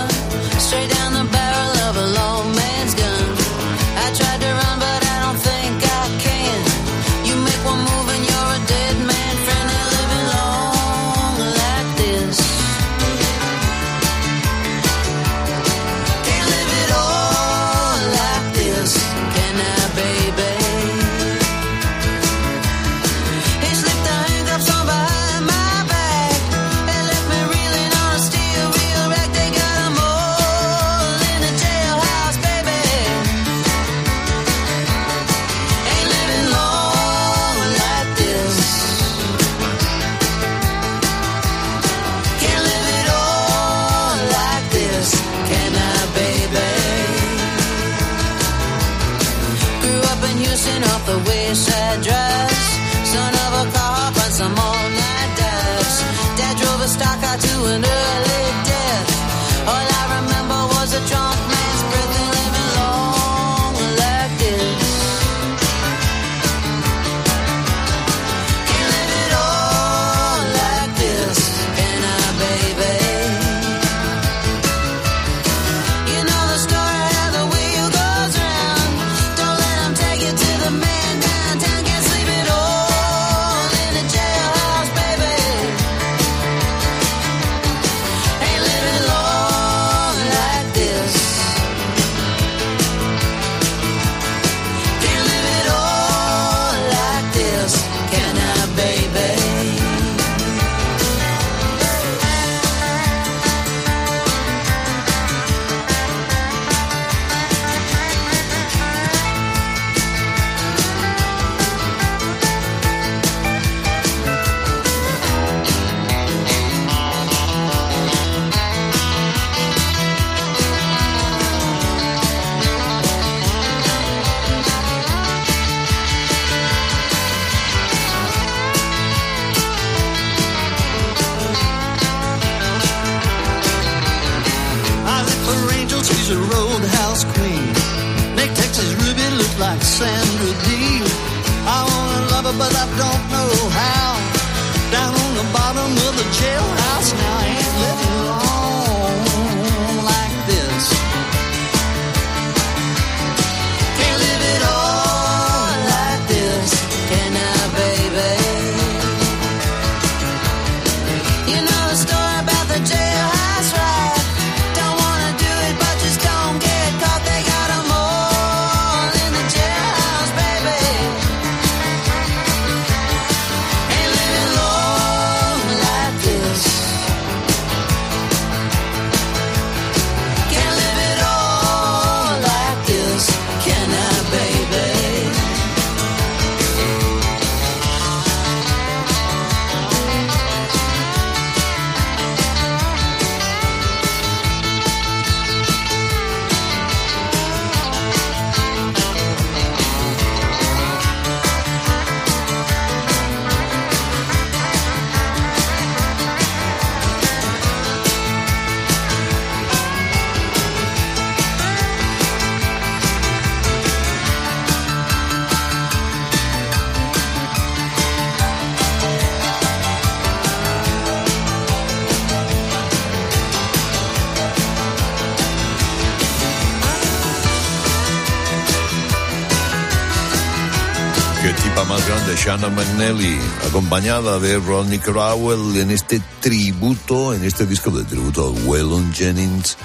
De 232.43 232.51
Shannon 232.51 232.75
McNally, 232.75 233.39
acompañada 233.69 234.39
de 234.39 234.59
Rodney 234.59 234.99
Crowell 234.99 235.77
en 235.77 235.91
este 235.91 236.21
tributo, 236.41 237.35
en 237.35 237.45
este 237.45 237.67
disco 237.67 237.91
de 237.91 238.05
tributo 238.05 238.47
a 238.47 238.51
Waylon 238.69 239.13
Jennings 239.13 239.77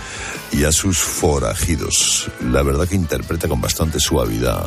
y 0.51 0.63
a 0.63 0.71
sus 0.71 0.97
forajidos. 0.97 2.29
La 2.41 2.63
verdad 2.63 2.87
que 2.87 2.95
interpreta 2.95 3.47
con 3.47 3.61
bastante 3.61 3.99
suavidad 3.99 4.65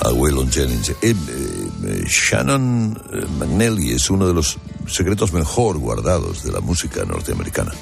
a 0.00 0.08
Waylon 0.10 0.50
Jennings. 0.50 0.90
Eh, 0.90 0.96
eh, 1.02 2.04
Shannon 2.06 3.00
eh, 3.12 3.26
McNally 3.38 3.92
es 3.92 4.10
uno 4.10 4.26
de 4.26 4.34
los 4.34 4.58
secretos 4.86 5.32
mejor 5.32 5.78
guardados 5.78 6.44
de 6.44 6.52
la 6.52 6.60
música 6.60 7.04
norteamericana. 7.04 7.72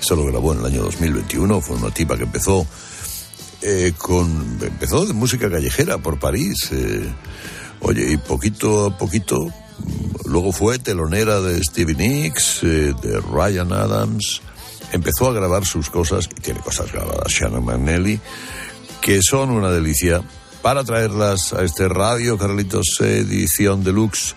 Esto 0.00 0.16
lo 0.16 0.24
grabó 0.24 0.52
en 0.52 0.60
el 0.60 0.66
año 0.66 0.82
2021, 0.82 1.60
fue 1.60 1.76
una 1.76 1.90
tipa 1.90 2.16
que 2.16 2.24
empezó 2.24 2.66
con 3.98 4.58
empezó 4.60 5.06
de 5.06 5.12
música 5.12 5.50
callejera 5.50 5.98
por 5.98 6.20
París. 6.20 6.70
Oye, 7.80 8.12
y 8.12 8.16
poquito 8.16 8.86
a 8.86 8.98
poquito, 8.98 9.52
luego 10.24 10.52
fue 10.52 10.78
telonera 10.78 11.40
de 11.40 11.62
Stevie 11.62 11.94
Nicks, 11.94 12.62
eh, 12.62 12.94
de 13.00 13.20
Ryan 13.20 13.72
Adams. 13.72 14.42
Empezó 14.92 15.28
a 15.28 15.32
grabar 15.32 15.64
sus 15.64 15.90
cosas, 15.90 16.28
y 16.36 16.40
tiene 16.40 16.60
cosas 16.60 16.92
grabadas, 16.92 17.32
Shannon 17.32 17.64
McNally, 17.64 18.20
que 19.00 19.20
son 19.22 19.50
una 19.50 19.70
delicia 19.70 20.22
para 20.62 20.84
traerlas 20.84 21.52
a 21.52 21.62
este 21.62 21.88
radio, 21.88 22.38
Carlitos, 22.38 23.00
edición 23.00 23.84
deluxe 23.84 24.34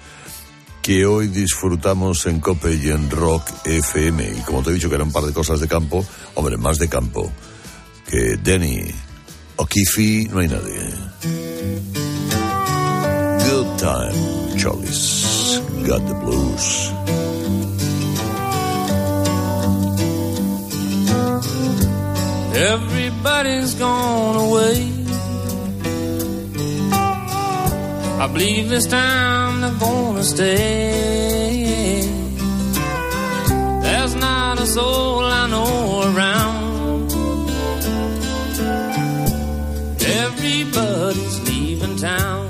que 0.81 1.05
hoy 1.05 1.27
disfrutamos 1.27 2.25
en 2.25 2.39
Cope 2.39 2.73
y 2.75 2.89
en 2.89 3.09
Rock 3.09 3.43
FM. 3.65 4.31
Y 4.37 4.41
como 4.41 4.63
te 4.63 4.71
he 4.71 4.73
dicho 4.73 4.89
que 4.89 4.95
eran 4.95 5.07
un 5.07 5.13
par 5.13 5.23
de 5.23 5.33
cosas 5.33 5.59
de 5.59 5.67
campo, 5.67 6.05
hombre, 6.35 6.57
más 6.57 6.79
de 6.79 6.87
campo 6.87 7.31
que 8.09 8.37
Denny 8.37 8.85
O'Keefe, 9.57 10.29
no 10.31 10.39
hay 10.39 10.47
nadie. 10.47 11.98
Time, 13.79 14.57
Charlie's 14.57 15.57
got 15.87 16.05
the 16.05 16.13
blues. 16.15 16.91
Everybody's 22.57 23.75
gone 23.75 24.35
away. 24.35 24.91
I 28.21 28.27
believe 28.27 28.67
this 28.67 28.85
time 28.85 29.61
they're 29.61 29.79
gonna 29.79 30.23
stay. 30.25 32.01
There's 33.81 34.15
not 34.15 34.59
a 34.59 34.65
soul 34.65 35.23
I 35.23 35.47
know 35.47 36.13
around. 36.13 37.11
Everybody's 40.01 41.39
leaving 41.47 41.95
town. 41.95 42.48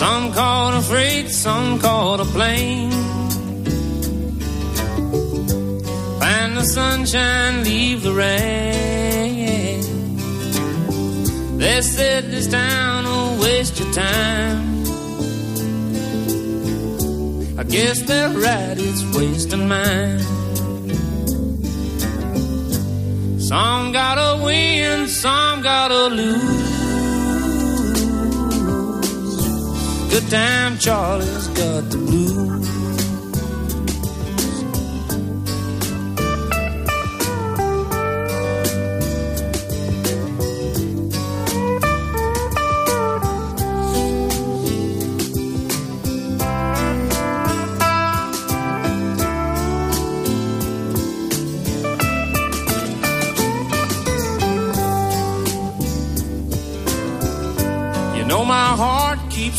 Some 0.00 0.32
caught 0.32 0.78
a 0.78 0.80
freight, 0.80 1.28
some 1.28 1.78
caught 1.78 2.20
a 2.20 2.24
plane. 2.24 2.90
Find 6.18 6.56
the 6.56 6.64
sunshine, 6.64 7.64
leave 7.64 8.02
the 8.02 8.14
rain. 8.14 9.82
They 11.58 11.82
said 11.82 12.30
this 12.30 12.46
town 12.46 13.04
will 13.04 13.42
waste 13.42 13.78
your 13.78 13.92
time. 13.92 14.84
I 17.58 17.64
guess 17.64 18.00
they're 18.00 18.30
right, 18.30 18.76
it's 18.78 19.04
wasting 19.14 19.68
mine. 19.68 20.20
Some 23.38 23.92
gotta 23.92 24.42
win, 24.42 25.08
some 25.08 25.60
gotta 25.60 26.06
lose. 26.06 26.59
Good 30.10 30.28
time, 30.28 30.76
Charlie's 30.76 31.46
got 31.48 31.88
the 31.88 31.96
blues. 31.96 32.59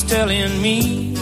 Keeps 0.01 0.13
telling 0.13 0.61
me 0.61 1.13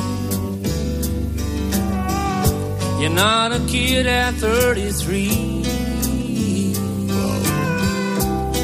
You're 2.99 3.09
not 3.15 3.51
a 3.51 3.59
kid 3.67 4.05
at 4.07 4.33
33 4.35 5.23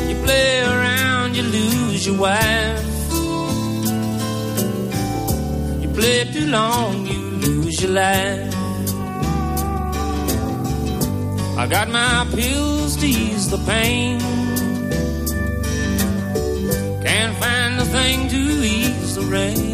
You 0.10 0.16
play 0.24 0.62
around, 0.62 1.36
you 1.36 1.44
lose 1.44 2.06
your 2.06 2.20
wife. 2.20 3.12
You 5.82 5.90
play 5.94 6.26
too 6.34 6.48
long, 6.48 7.06
you 7.06 7.20
lose 7.46 7.82
your 7.82 7.92
life. 7.92 8.54
I 11.58 11.68
got 11.70 11.90
my 11.90 12.28
pills 12.36 12.98
to 12.98 13.08
ease 13.08 13.50
the 13.50 13.58
pain. 13.66 14.20
Can't 17.04 17.36
find 17.38 17.80
a 17.80 17.86
thing 17.86 18.28
to 18.30 18.36
ease 18.36 19.16
the 19.16 19.22
rain. 19.22 19.65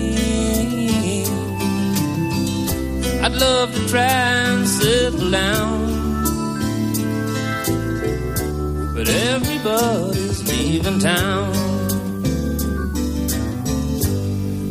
Love 3.42 3.74
to 3.74 3.88
try 3.90 4.04
and 4.04 4.68
settle 4.68 5.32
down, 5.32 5.80
but 8.94 9.10
everybody's 9.10 10.40
leaving 10.48 11.00
town. 11.00 11.54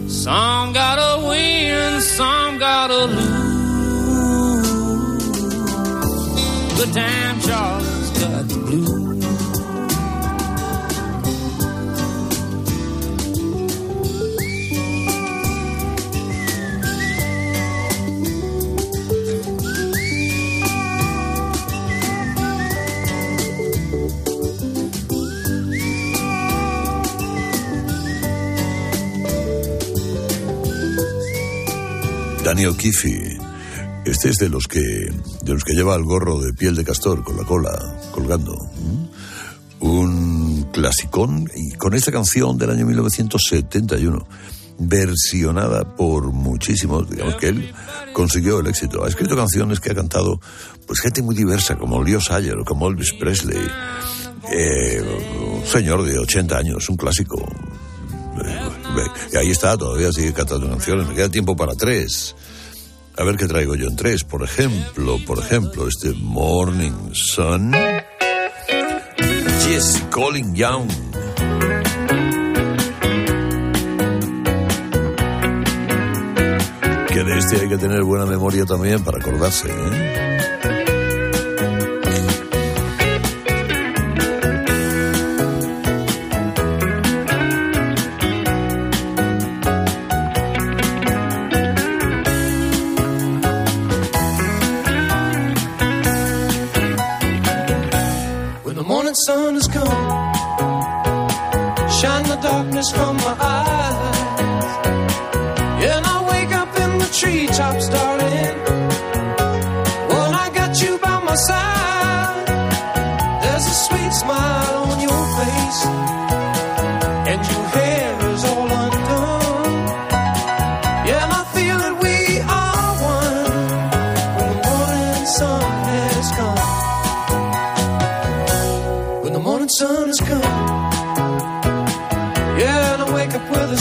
Some 0.08 0.72
gotta 0.72 1.26
win, 1.26 2.00
some 2.00 2.58
gotta 2.58 3.06
lose. 3.06 3.50
Good 6.78 6.92
time, 6.94 7.40
Charlie's 7.40 7.79
Danny 32.60 32.74
O'Keefe. 32.74 33.38
Este 34.04 34.28
es 34.28 34.36
de 34.36 34.50
los 34.50 34.66
que 34.66 34.80
de 34.80 35.52
los 35.54 35.64
que 35.64 35.72
lleva 35.72 35.94
el 35.94 36.04
gorro 36.04 36.38
de 36.40 36.52
piel 36.52 36.76
de 36.76 36.84
castor 36.84 37.24
con 37.24 37.38
la 37.38 37.44
cola 37.44 37.70
colgando. 38.12 38.54
Un 39.78 40.68
clasicón 40.70 41.48
y 41.56 41.72
con 41.76 41.94
esta 41.94 42.12
canción 42.12 42.58
del 42.58 42.70
año 42.72 42.84
1971 42.84 44.28
versionada 44.78 45.96
por 45.96 46.32
muchísimos, 46.32 47.08
digamos 47.08 47.36
que 47.36 47.48
él 47.48 47.72
consiguió 48.12 48.60
el 48.60 48.66
éxito. 48.66 49.06
Ha 49.06 49.08
escrito 49.08 49.36
canciones 49.36 49.80
que 49.80 49.92
ha 49.92 49.94
cantado 49.94 50.38
pues 50.86 51.00
gente 51.00 51.22
muy 51.22 51.34
diversa 51.34 51.76
como 51.76 52.04
Leo 52.04 52.20
Sayer 52.20 52.56
como 52.66 52.88
Elvis 52.88 53.14
Presley. 53.14 53.66
Eh, 54.52 55.02
un 55.62 55.66
señor 55.66 56.02
de 56.02 56.18
80 56.18 56.58
años, 56.58 56.90
un 56.90 56.96
clásico. 56.96 57.38
Eh, 58.44 58.70
Y 59.32 59.36
ahí 59.36 59.50
está, 59.50 59.78
todavía 59.78 60.12
sigue 60.12 60.34
cantando 60.34 60.68
canciones. 60.68 61.08
Me 61.08 61.14
queda 61.14 61.30
tiempo 61.30 61.56
para 61.56 61.74
tres. 61.74 62.34
A 63.16 63.24
ver 63.24 63.36
qué 63.36 63.46
traigo 63.46 63.74
yo 63.74 63.88
en 63.88 63.96
tres. 63.96 64.24
Por 64.24 64.42
ejemplo, 64.42 65.18
por 65.26 65.38
ejemplo, 65.38 65.86
este 65.86 66.12
Morning 66.14 67.12
Sun. 67.12 67.72
Jesse 69.66 70.02
Colin 70.10 70.54
Young. 70.54 70.88
Que 77.08 77.24
de 77.24 77.38
este 77.38 77.56
hay 77.60 77.68
que 77.68 77.78
tener 77.78 78.02
buena 78.02 78.24
memoria 78.24 78.64
también 78.64 79.02
para 79.04 79.18
acordarse, 79.18 79.68
¿eh? 79.68 80.39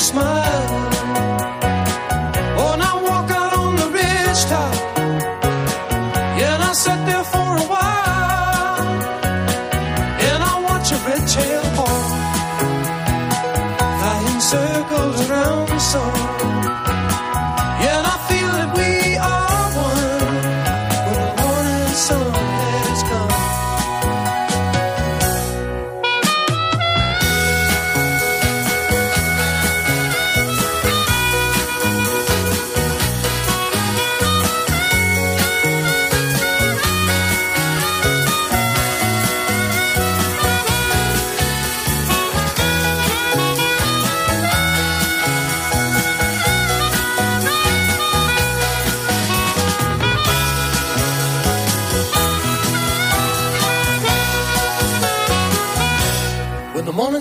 Smile. 0.09 0.58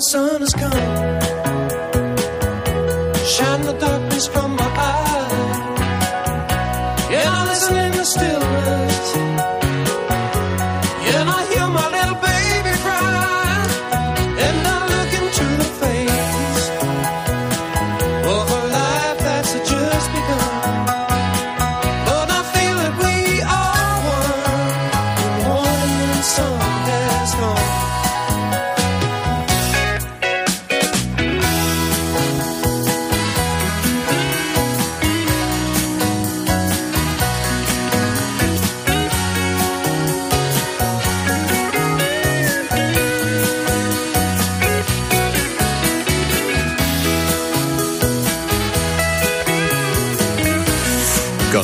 Sun 0.08 0.40
has 0.40 0.54
come. 0.54 0.87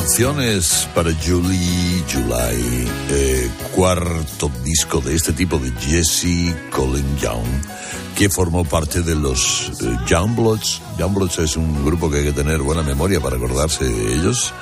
Canciones 0.05 0.87
para 0.95 1.15
Julie 1.15 2.05
July, 2.13 2.87
eh, 3.09 3.51
cuarto 3.75 4.51
disco 4.63 5.01
de 5.01 5.15
este 5.15 5.33
tipo 5.33 5.59
de 5.59 5.71
Jesse 5.81 6.55
Colin 6.71 7.17
Young, 7.17 7.47
que 8.15 8.29
formó 8.29 8.67
parte 8.67 9.01
de 9.01 9.15
los 9.15 9.73
eh, 9.83 9.97
Youngbloods. 10.07 10.83
Youngbloods 10.99 11.39
es 11.39 11.57
un 11.57 11.87
grupo 11.87 12.11
que 12.11 12.19
hay 12.19 12.25
que 12.25 12.33
tener 12.33 12.61
buena 12.61 12.83
memoria 12.83 13.19
para 13.19 13.37
acordarse 13.37 13.87
de 13.87 14.15
ellos, 14.15 14.53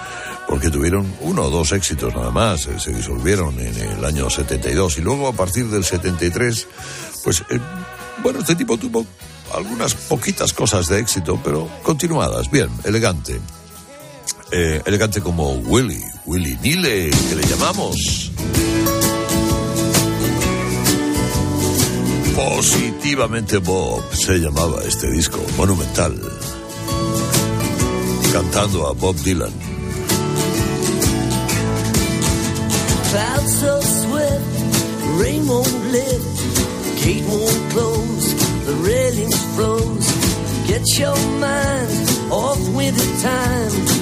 porque 0.46 0.70
tuvieron 0.70 1.12
uno 1.22 1.42
o 1.42 1.50
dos 1.50 1.72
éxitos 1.72 2.14
nada 2.14 2.30
más, 2.30 2.66
eh, 2.66 2.78
se 2.78 2.92
disolvieron 2.92 3.58
en 3.58 3.76
el 3.76 4.04
año 4.04 4.30
72 4.30 4.98
y 4.98 5.00
luego 5.00 5.26
a 5.26 5.32
partir 5.32 5.66
del 5.66 5.82
73, 5.82 6.68
pues 7.24 7.40
eh, 7.50 7.58
bueno, 8.22 8.38
este 8.38 8.54
tipo 8.54 8.78
tuvo 8.78 9.04
algunas 9.52 9.94
poquitas 9.94 10.52
cosas 10.52 10.86
de 10.86 11.00
éxito, 11.00 11.40
pero 11.42 11.68
continuadas, 11.82 12.48
bien, 12.48 12.70
elegante 12.84 13.40
eh, 14.52 14.82
elegante 14.84 15.20
como 15.20 15.52
Willy, 15.52 16.00
Willy 16.26 16.56
Nile, 16.62 17.10
que 17.28 17.34
le 17.34 17.42
llamamos. 17.42 18.30
Positivamente 22.34 23.58
Bob 23.58 24.02
se 24.14 24.38
llamaba 24.38 24.82
este 24.86 25.10
disco, 25.10 25.40
monumental. 25.56 26.20
Cantando 28.32 28.88
a 28.88 28.92
Bob 28.92 29.16
Dylan. 29.16 29.52
Clouds 33.10 33.60
so 33.60 33.80
swift, 33.80 35.20
rain 35.20 35.46
won't 35.46 35.92
lift, 35.92 37.04
gate 37.04 37.24
won't 37.28 37.70
close, 37.72 38.34
the 38.66 38.74
railings 38.84 39.36
froze. 39.54 40.32
Get 40.66 40.98
your 40.98 41.16
mind 41.38 42.08
off 42.30 42.58
time, 42.58 42.62
tomorrow's 42.72 42.90
the 42.96 43.98
day, 43.98 44.01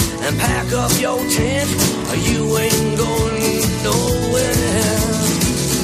and 0.31 0.39
pack 0.39 0.71
up 0.73 0.91
your 0.99 1.19
tent, 1.29 1.69
you 2.27 2.57
ain't 2.57 2.97
going 2.97 3.61
nowhere. 3.83 4.99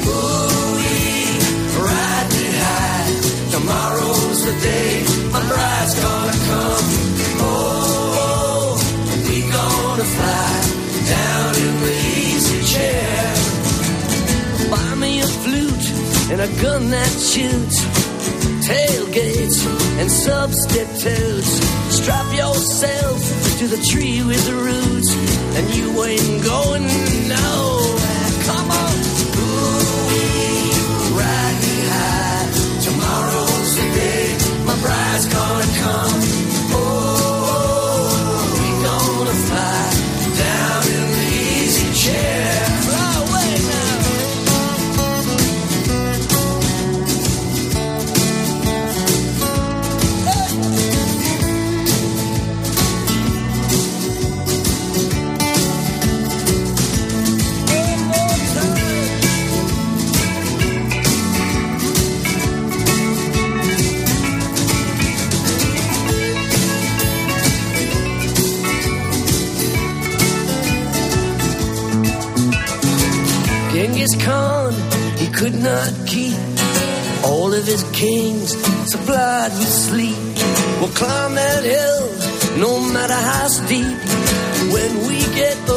Ooh-wee, 0.08 1.40
ride 1.88 2.30
me 2.36 2.46
high. 2.62 3.10
Tomorrow's 3.52 4.40
the 4.46 4.54
day 4.62 5.04
my 5.32 5.42
bride's 5.48 5.96
gonna 6.04 6.38
come. 6.50 6.86
Oh, 7.40 8.78
we 9.28 9.42
gonna 9.42 10.08
fly 10.16 10.52
down 11.16 11.56
in 11.66 11.74
the 11.86 11.96
easy 12.26 12.60
chair. 12.74 13.34
Buy 14.70 14.96
me 14.96 15.22
a 15.22 15.28
flute 15.28 15.88
and 16.32 16.42
a 16.42 16.62
gun 16.62 16.90
that 16.92 17.12
shoots. 17.12 18.17
Tailgates 18.68 19.66
and 19.98 20.12
substitutes. 20.12 21.52
Strap 21.96 22.28
yourself 22.36 23.20
to 23.60 23.68
the 23.68 23.82
tree 23.90 24.22
with 24.24 24.46
the 24.46 24.56
roots, 24.56 25.16
and 25.56 25.66
you 25.74 25.88
ain't 26.04 26.44
going 26.44 26.84
nowhere. 26.84 28.30
Come 28.44 28.70
on, 28.70 28.96
ooh, 29.40 29.98
ride 31.16 31.58
me 31.64 31.76
high. 31.96 32.48
Tomorrow's 32.84 33.72
the 33.78 33.88
day 33.96 34.36
my 34.66 34.76
bride's 34.82 35.26
gonna 35.28 35.68
come. 35.80 36.37
Genghis 74.08 74.26
Khan, 74.26 74.74
he 75.18 75.28
could 75.28 75.56
not 75.56 75.92
keep 76.06 76.38
all 77.26 77.54
of 77.54 77.66
his 77.66 77.84
kings 77.92 78.56
supplied 78.90 79.52
with 79.52 79.68
sleep. 79.68 80.16
We'll 80.80 80.96
climb 80.96 81.36
that 81.36 81.64
hill, 81.64 82.60
no 82.60 82.80
matter 82.94 83.14
how 83.14 83.48
steep. 83.48 83.98
When 84.72 85.08
we 85.08 85.20
get 85.36 85.58
up 85.70 85.77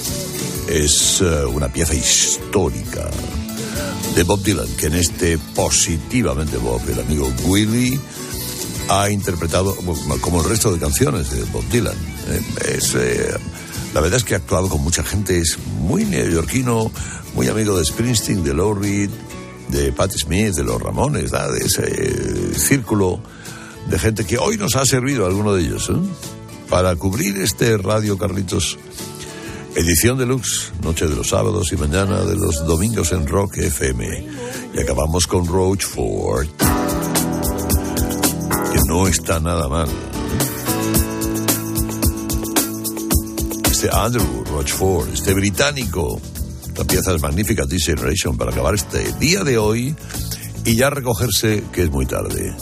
es 0.71 1.21
eh, 1.21 1.45
una 1.45 1.67
pieza 1.67 1.93
histórica 1.93 3.09
de 4.15 4.23
Bob 4.23 4.41
Dylan, 4.41 4.67
que 4.77 4.87
en 4.87 4.95
este 4.95 5.37
positivamente 5.37 6.57
Bob, 6.57 6.81
el 6.89 6.99
amigo 6.99 7.31
Willie, 7.45 7.99
ha 8.89 9.09
interpretado 9.09 9.75
como 10.21 10.41
el 10.41 10.49
resto 10.49 10.71
de 10.71 10.79
canciones 10.79 11.29
de 11.31 11.43
Bob 11.45 11.63
Dylan. 11.69 11.95
Eh, 12.29 12.79
eh, 12.95 13.33
la 13.93 14.01
verdad 14.01 14.17
es 14.17 14.23
que 14.23 14.33
ha 14.33 14.37
actuado 14.37 14.69
con 14.69 14.81
mucha 14.81 15.03
gente, 15.03 15.39
es 15.39 15.57
muy 15.79 16.05
neoyorquino, 16.05 16.91
muy 17.35 17.47
amigo 17.47 17.77
de 17.77 17.85
Springsteen, 17.85 18.43
de 18.43 18.53
Lou 18.53 18.73
Reed, 18.73 19.09
de 19.69 19.91
Patti 19.91 20.19
Smith, 20.19 20.53
de 20.55 20.63
los 20.63 20.81
Ramones, 20.81 21.31
de 21.31 21.65
ese 21.65 22.57
círculo 22.57 23.21
de 23.89 23.99
gente 23.99 24.25
que 24.25 24.37
hoy 24.37 24.57
nos 24.57 24.75
ha 24.75 24.85
servido 24.85 25.25
alguno 25.25 25.53
de 25.53 25.63
ellos. 25.63 25.91
Para 26.69 26.95
cubrir 26.95 27.37
este 27.37 27.77
Radio 27.77 28.17
Carlitos, 28.17 28.77
edición 29.75 30.17
deluxe, 30.17 30.71
noche 30.83 31.07
de 31.07 31.15
los 31.15 31.29
sábados 31.29 31.71
y 31.71 31.77
mañana 31.77 32.21
de 32.21 32.35
los 32.35 32.65
domingos 32.65 33.11
en 33.11 33.25
Rock 33.27 33.57
FM. 33.57 34.25
Y 34.73 34.79
acabamos 34.79 35.27
con 35.27 35.45
Roachford, 35.47 36.47
que 38.71 38.79
no 38.87 39.07
está 39.07 39.39
nada 39.39 39.67
mal. 39.67 39.87
Este 43.71 43.89
Andrew 43.91 44.43
Rochford, 44.51 45.09
este 45.13 45.33
británico, 45.33 46.19
la 46.77 46.83
pieza 46.83 47.13
es 47.13 47.21
magnífica, 47.21 47.65
This 47.65 47.85
Generation, 47.85 48.37
para 48.37 48.51
acabar 48.51 48.75
este 48.75 49.11
día 49.19 49.43
de 49.43 49.57
hoy 49.57 49.95
y 50.65 50.75
ya 50.75 50.89
recogerse 50.89 51.63
que 51.71 51.83
es 51.83 51.91
muy 51.91 52.05
tarde. 52.05 52.55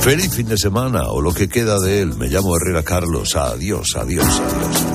Feliz 0.00 0.34
fin 0.34 0.46
de 0.46 0.58
semana 0.58 1.10
o 1.10 1.20
lo 1.20 1.32
que 1.32 1.48
queda 1.48 1.78
de 1.80 2.00
él. 2.00 2.14
Me 2.16 2.28
llamo 2.28 2.56
Herrera 2.56 2.82
Carlos. 2.82 3.36
Adiós, 3.36 3.96
adiós, 3.96 4.26
adiós, 4.26 4.93